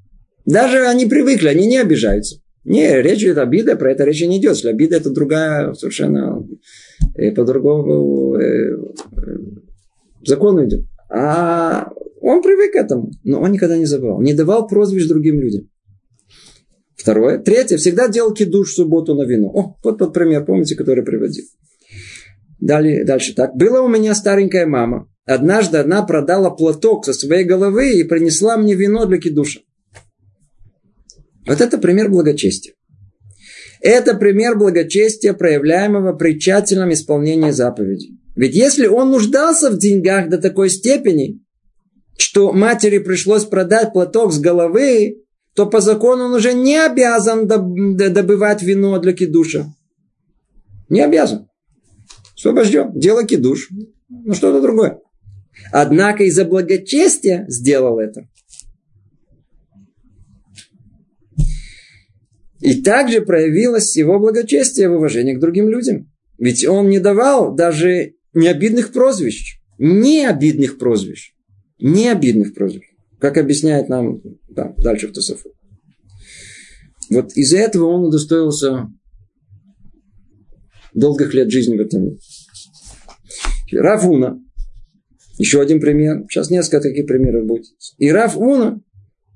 [0.46, 2.42] Даже они привыкли, они не обижаются.
[2.64, 4.56] Не, речь идет обида, про это речи не идет.
[4.56, 6.46] Если обида это другая, совершенно
[7.16, 9.38] э, по-другому э, э,
[10.26, 10.86] закону идет.
[11.10, 11.90] А
[12.22, 14.22] он привык к этому, но он никогда не забывал.
[14.22, 15.70] Не давал прозвищ другим людям.
[17.08, 17.38] Второе.
[17.40, 17.78] Третье.
[17.78, 19.48] Всегда делал кидуш в субботу на вино.
[19.48, 21.46] О, вот тот пример, помните, который приводил.
[22.60, 23.56] Далее, дальше так.
[23.56, 25.10] Была у меня старенькая мама.
[25.26, 29.62] Однажды она продала платок со своей головы и принесла мне вино для кидуша.
[31.48, 32.74] Вот это пример благочестия.
[33.80, 38.20] Это пример благочестия, проявляемого при тщательном исполнении заповедей.
[38.36, 41.40] Ведь если он нуждался в деньгах до такой степени,
[42.18, 45.22] что матери пришлось продать платок с головы,
[45.58, 49.74] то по закону он уже не обязан добывать вино для кидуша.
[50.88, 51.50] Не обязан.
[52.36, 52.92] Освобожден.
[52.94, 53.72] Дело кидуш.
[54.08, 55.00] Ну что-то другое.
[55.72, 58.30] Однако из-за благочестия сделал это.
[62.60, 66.12] И также проявилось его благочестие в уважении к другим людям.
[66.38, 69.60] Ведь он не давал даже необидных прозвищ.
[69.80, 71.34] Необидных прозвищ.
[71.80, 72.97] Необидных прозвищ.
[73.20, 75.50] Как объясняет нам да, дальше в Тософу.
[77.10, 78.88] Вот из-за этого он удостоился
[80.94, 82.18] долгих лет жизни в этом мире.
[83.72, 84.40] Рафуна,
[85.38, 86.26] еще один пример.
[86.30, 87.66] Сейчас несколько таких примеров будет.
[87.98, 88.82] И Раф Уна,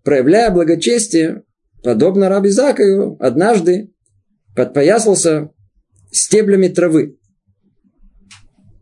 [0.03, 1.43] проявляя благочестие,
[1.83, 3.91] подобно Раби Закаю, однажды
[4.55, 5.51] подпоясался
[6.11, 7.17] стеблями травы.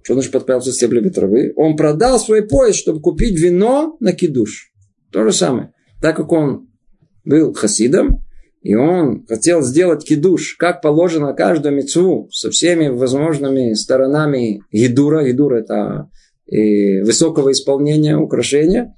[0.04, 1.54] Что значит подпоясался стеблями травы?
[1.56, 4.69] Он продал свой пояс, чтобы купить вино на кидуш.
[5.12, 5.74] То же самое.
[6.02, 6.70] Так как он
[7.26, 8.24] был хасидом,
[8.62, 15.26] и он хотел сделать кидуш, как положено каждую мецву, со всеми возможными сторонами едура.
[15.26, 16.10] Едура– это
[16.46, 18.96] и высокого исполнения украшения.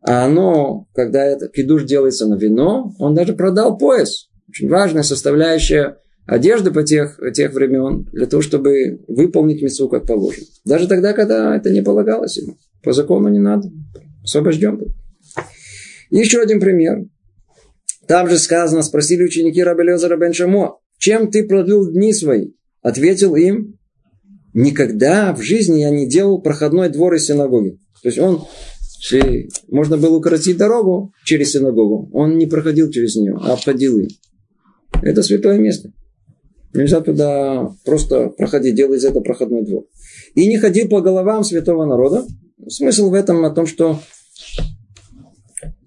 [0.00, 4.28] А оно, когда это кидуш делается на вино, он даже продал пояс.
[4.48, 10.46] Очень важная составляющая одежды по тех, тех времен, для того, чтобы выполнить мецу как положено.
[10.64, 12.56] Даже тогда, когда это не полагалось ему.
[12.82, 13.70] По закону не надо.
[14.22, 14.88] Освобожден был.
[16.14, 17.08] Еще один пример.
[18.06, 22.52] Там же сказано, спросили ученики Рабелезера Бен Шамо, чем ты продлил дни свои?
[22.82, 23.80] Ответил им,
[24.52, 27.80] никогда в жизни я не делал проходной двор из синагоги.
[28.00, 28.44] То есть он,
[28.90, 34.10] если можно было укоротить дорогу через синагогу, он не проходил через нее, а обходил ее.
[35.02, 35.90] Это святое место.
[36.74, 39.86] Нельзя туда просто проходить, делать из этого проходной двор.
[40.36, 42.24] И не ходил по головам святого народа.
[42.68, 43.98] Смысл в этом о том, что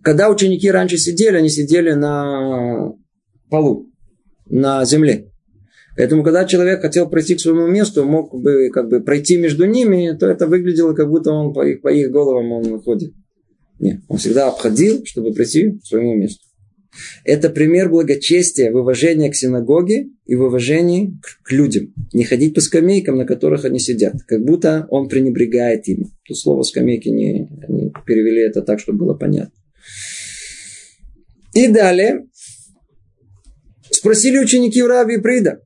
[0.08, 2.94] когда ученики раньше сидели, они сидели на
[3.50, 3.92] полу,
[4.46, 5.34] на земле.
[5.98, 10.16] Поэтому, когда человек хотел пройти к своему месту, мог бы как бы пройти между ними,
[10.18, 13.12] то это выглядело, как будто он по их, по их головам он ходит.
[13.82, 16.42] Нет, он всегда обходил, чтобы пройти к своему месту.
[17.26, 21.94] Это пример благочестия в уважении к синагоге и в уважении к людям.
[22.14, 24.14] Не ходить по скамейкам, на которых они сидят.
[24.26, 26.08] Как будто он пренебрегает ими.
[26.26, 29.52] Тут слово скамейки не, они перевели это так, чтобы было понятно.
[31.58, 32.28] И далее
[33.90, 35.60] спросили ученики у Раби Прида,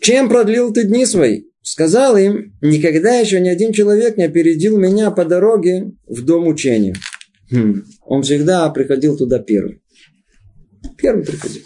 [0.00, 1.44] чем продлил ты дни свои?
[1.62, 6.96] Сказал им, никогда еще ни один человек не опередил меня по дороге в дом учения.
[7.48, 7.84] Хм.
[8.06, 9.80] Он всегда приходил туда первым.
[10.96, 11.62] Первым приходил.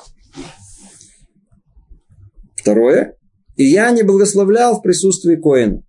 [2.54, 3.16] Второе.
[3.56, 5.82] И я не благословлял в присутствии Коина.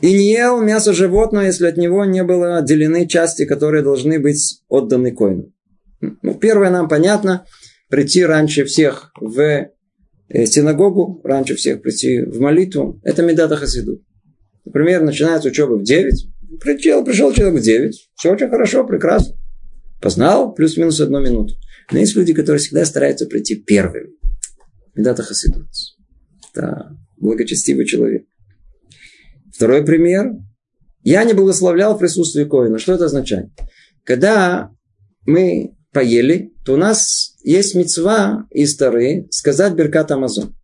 [0.00, 4.62] И не ел мясо животного, если от него не было отделены части, которые должны быть
[4.68, 5.53] отданы Коину.
[6.00, 7.46] Ну, первое нам понятно.
[7.88, 9.40] Прийти раньше всех в
[10.28, 13.00] э, синагогу, раньше всех прийти в молитву.
[13.04, 14.02] Это Медата Хасиду.
[14.64, 16.28] Например, начинается учеба в 9.
[16.60, 18.10] Пришел, пришел человек в 9.
[18.14, 19.36] Все очень хорошо, прекрасно.
[20.00, 21.54] Познал плюс-минус одну минуту.
[21.92, 24.10] Но есть люди, которые всегда стараются прийти первыми.
[24.94, 25.68] Медата Хасидут.
[26.52, 28.26] Это благочестивый человек.
[29.52, 30.32] Второй пример.
[31.02, 32.78] Я не благословлял в присутствии Коина.
[32.78, 33.50] Что это означает?
[34.04, 34.70] Когда
[35.26, 40.54] мы поели, то у нас есть мецва из Тары сказать Беркат Амазон.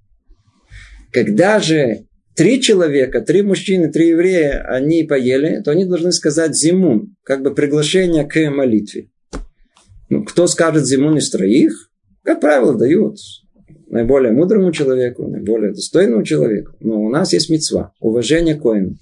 [1.12, 7.16] Когда же три человека, три мужчины, три еврея, они поели, то они должны сказать зимун,
[7.22, 9.09] как бы приглашение к молитве.
[10.09, 11.91] Ну, кто скажет зимун из троих,
[12.22, 13.16] как правило, дают
[13.89, 16.72] наиболее мудрому человеку, наиболее достойному человеку.
[16.81, 18.97] Но у нас есть мецва, уважение коину.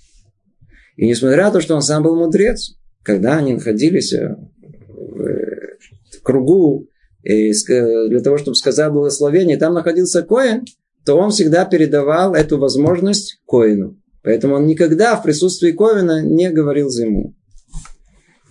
[0.97, 4.37] И несмотря на то, что он сам был мудрец, когда они находились э,
[6.13, 6.89] в кругу
[7.23, 10.65] для того, чтобы сказать благословение, там находился коин,
[11.05, 13.99] то он всегда передавал эту возможность коину.
[14.23, 17.35] Поэтому он никогда в присутствии коина не говорил за ему.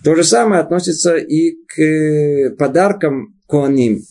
[0.04, 4.02] То же самое относится и к э, подаркам коаним.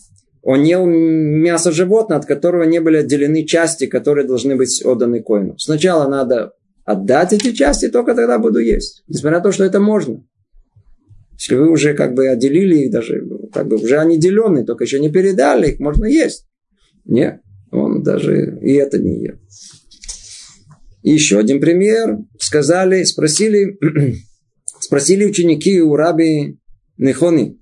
[0.42, 5.58] Он ел мясо животного, от которого не были отделены части, которые должны быть отданы коину.
[5.58, 6.54] Сначала надо
[6.86, 9.04] отдать эти части, только тогда буду есть.
[9.08, 10.24] Несмотря на то, что это можно.
[11.38, 13.24] Если вы уже как бы отделили их, даже
[13.54, 16.48] как бы уже они деленные, только еще не передали их, можно есть.
[17.06, 19.34] Нет, он даже и это не.
[21.04, 22.18] И еще один пример.
[22.40, 23.78] Сказали, спросили,
[24.80, 26.58] спросили ученики у раби
[26.98, 27.60] Нехони,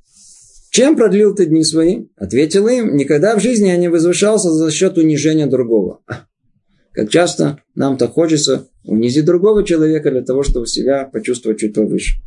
[0.75, 2.07] чем продлил ты дни свои?
[2.17, 6.01] Ответил им, никогда в жизни я не возвышался за счет унижения другого.
[6.91, 12.19] Как часто нам-то хочется унизить другого человека для того, чтобы себя почувствовать чуть повыше.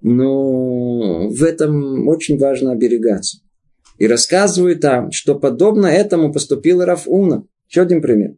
[0.00, 3.38] Но в этом очень важно оберегаться.
[3.98, 7.46] И рассказывает там, что подобно этому поступил Рафуна.
[7.68, 8.36] Еще один пример.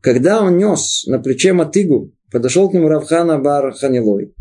[0.00, 4.34] Когда он нес на плече мотыгу, подошел к нему Равхана Бар Ханилой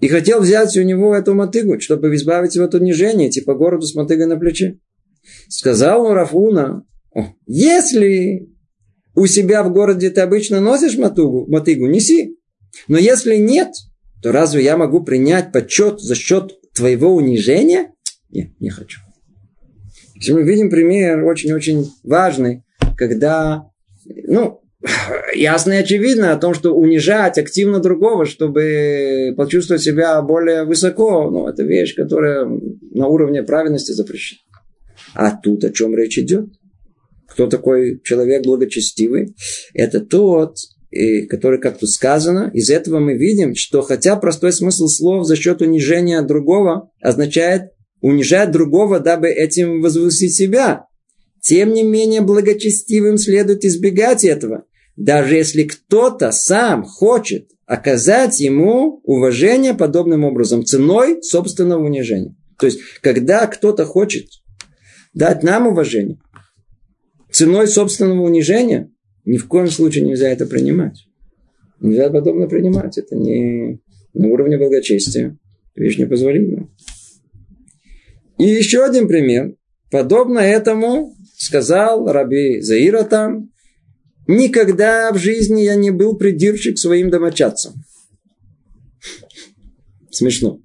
[0.00, 3.86] и хотел взять у него эту мотыгу, чтобы избавить его от унижения, идти по городу
[3.86, 4.78] с мотыгой на плече.
[5.48, 6.84] Сказал ему Рафуна,
[7.46, 8.48] если
[9.14, 12.36] у себя в городе ты обычно носишь мотыгу, мотыгу, неси.
[12.88, 13.68] Но если нет,
[14.22, 17.92] то разве я могу принять почет за счет твоего унижения?
[18.30, 19.00] Нет, не хочу.
[20.28, 22.62] Мы видим пример очень-очень важный,
[22.96, 23.70] когда,
[24.06, 24.62] ну,
[25.34, 31.48] ясно и очевидно о том, что унижать активно другого, чтобы почувствовать себя более высоко, ну,
[31.48, 34.40] это вещь, которая на уровне праведности запрещена.
[35.14, 36.46] А тут о чем речь идет?
[37.28, 39.34] Кто такой человек благочестивый?
[39.74, 40.56] Это тот,
[41.28, 45.62] который, как тут сказано, из этого мы видим, что хотя простой смысл слов за счет
[45.62, 50.86] унижения другого означает унижать другого, дабы этим возвысить себя.
[51.40, 54.64] Тем не менее, благочестивым следует избегать этого,
[54.96, 62.36] даже если кто-то сам хочет оказать ему уважение подобным образом, ценой собственного унижения.
[62.58, 64.26] То есть, когда кто-то хочет
[65.14, 66.18] дать нам уважение,
[67.30, 68.90] ценой собственного унижения,
[69.24, 71.06] ни в коем случае нельзя это принимать.
[71.80, 72.98] Нельзя подобно принимать.
[72.98, 73.80] Это не
[74.14, 75.38] на уровне благочестия.
[75.74, 76.68] Вещь непозволимая.
[78.38, 79.54] И еще один пример.
[79.90, 83.52] Подобно этому сказал Раби Заира там,
[84.26, 87.74] Никогда в жизни я не был придирчив своим домочадцам.
[90.10, 90.60] Смешно.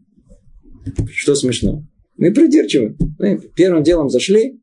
[1.12, 1.84] Что смешно?
[2.18, 2.96] Мы придирчивы.
[3.18, 4.62] Мы первым делом зашли,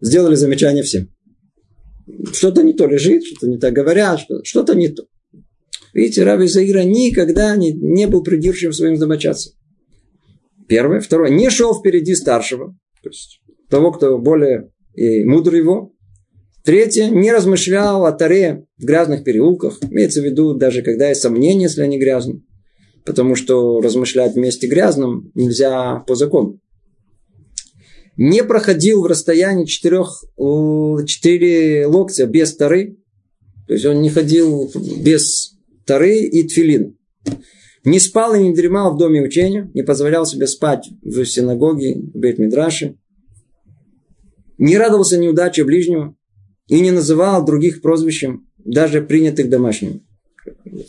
[0.00, 1.11] сделали замечание всем.
[2.32, 5.04] Что-то не то лежит, что-то не так говорят, что-то не то.
[5.92, 9.52] Видите, Раби Заира никогда не, не был придирчивым своим домочадцам.
[10.66, 11.00] Первое.
[11.00, 11.30] Второе.
[11.30, 12.74] Не шел впереди старшего.
[13.02, 15.92] То есть того, кто более и мудрый его.
[16.64, 19.78] Третье, не размышлял о таре в грязных переулках.
[19.82, 22.42] Имеется в виду, даже когда есть сомнения, если они грязные.
[23.04, 26.60] Потому что размышлять вместе грязным нельзя по закону.
[28.16, 30.22] Не проходил в расстоянии четырех,
[31.06, 32.98] четыре локтя без тары.
[33.66, 34.70] То есть он не ходил
[35.02, 35.56] без
[35.86, 36.96] тары и тфилин.
[37.84, 39.70] Не спал и не дремал в доме учения.
[39.74, 42.96] Не позволял себе спать в синагоге, в бейт-мидраше.
[44.58, 46.14] Не радовался неудаче ближнего
[46.68, 50.02] и не называл других прозвищем, даже принятых домашними.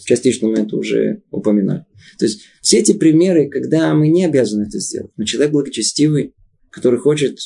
[0.05, 1.85] Частично мы это уже упоминали.
[2.19, 6.33] То есть все эти примеры, когда мы не обязаны это сделать, но человек благочестивый,
[6.73, 7.37] который хочет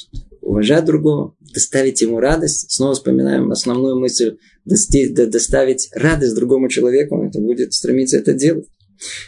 [0.41, 2.71] уважать другого, доставить ему радость.
[2.71, 8.65] Снова вспоминаем основную мысль доставить радость другому человеку, это будет стремиться это делать.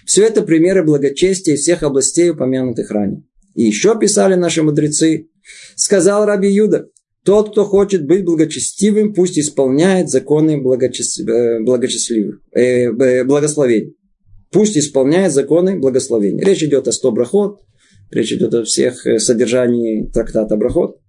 [0.05, 3.23] Все это примеры благочестия всех областей, упомянутых ранее.
[3.55, 5.27] И еще писали наши мудрецы,
[5.75, 6.87] сказал Раби Юда,
[7.25, 10.53] тот, кто хочет быть благочестивым, пусть исполняет законы.
[10.53, 13.95] Э, благочестивых, э, благословений.
[14.51, 16.43] Пусть исполняет законы благословения.
[16.43, 17.59] Речь идет о 100 брахот,
[18.11, 20.99] речь идет о всех э, содержании трактата брахот.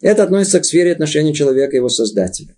[0.00, 2.54] Это относится к сфере отношений человека и его создателя.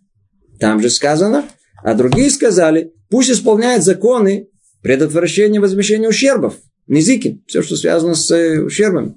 [0.59, 1.45] Там же сказано,
[1.83, 4.49] а другие сказали, пусть исполняет законы
[4.83, 6.59] предотвращения возмещения ущербов.
[6.87, 9.17] Низики, все, что связано с э, ущербами.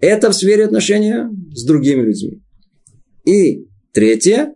[0.00, 2.42] Это в сфере отношения с другими людьми.
[3.24, 4.54] И третье,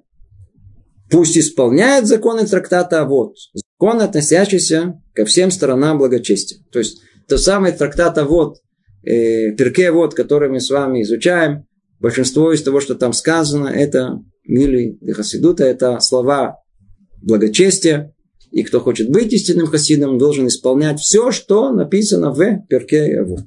[1.11, 6.59] пусть исполняет законы трактата вот, закон, относящийся ко всем сторонам благочестия.
[6.73, 8.59] То есть, то самое трактата вот,
[9.05, 11.67] э, перке вот, который мы с вами изучаем,
[12.01, 16.59] большинство из того, что там сказано, это мили хасидута, это слова
[17.23, 18.15] благочестия,
[18.51, 23.47] и кто хочет быть истинным хасидом, должен исполнять все, что написано в перке вот.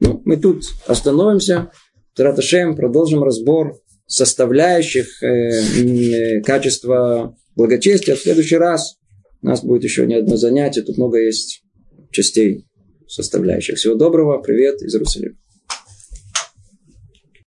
[0.00, 1.70] Ну, мы тут остановимся,
[2.14, 8.16] Тараташем, продолжим разбор составляющих э, э, качества благочестия.
[8.16, 8.96] В следующий раз
[9.42, 10.82] у нас будет еще не одно занятие.
[10.82, 11.62] Тут много есть
[12.10, 12.67] частей
[13.08, 13.76] составляющих.
[13.76, 14.38] Всего доброго.
[14.38, 15.36] Привет из Иерусалима.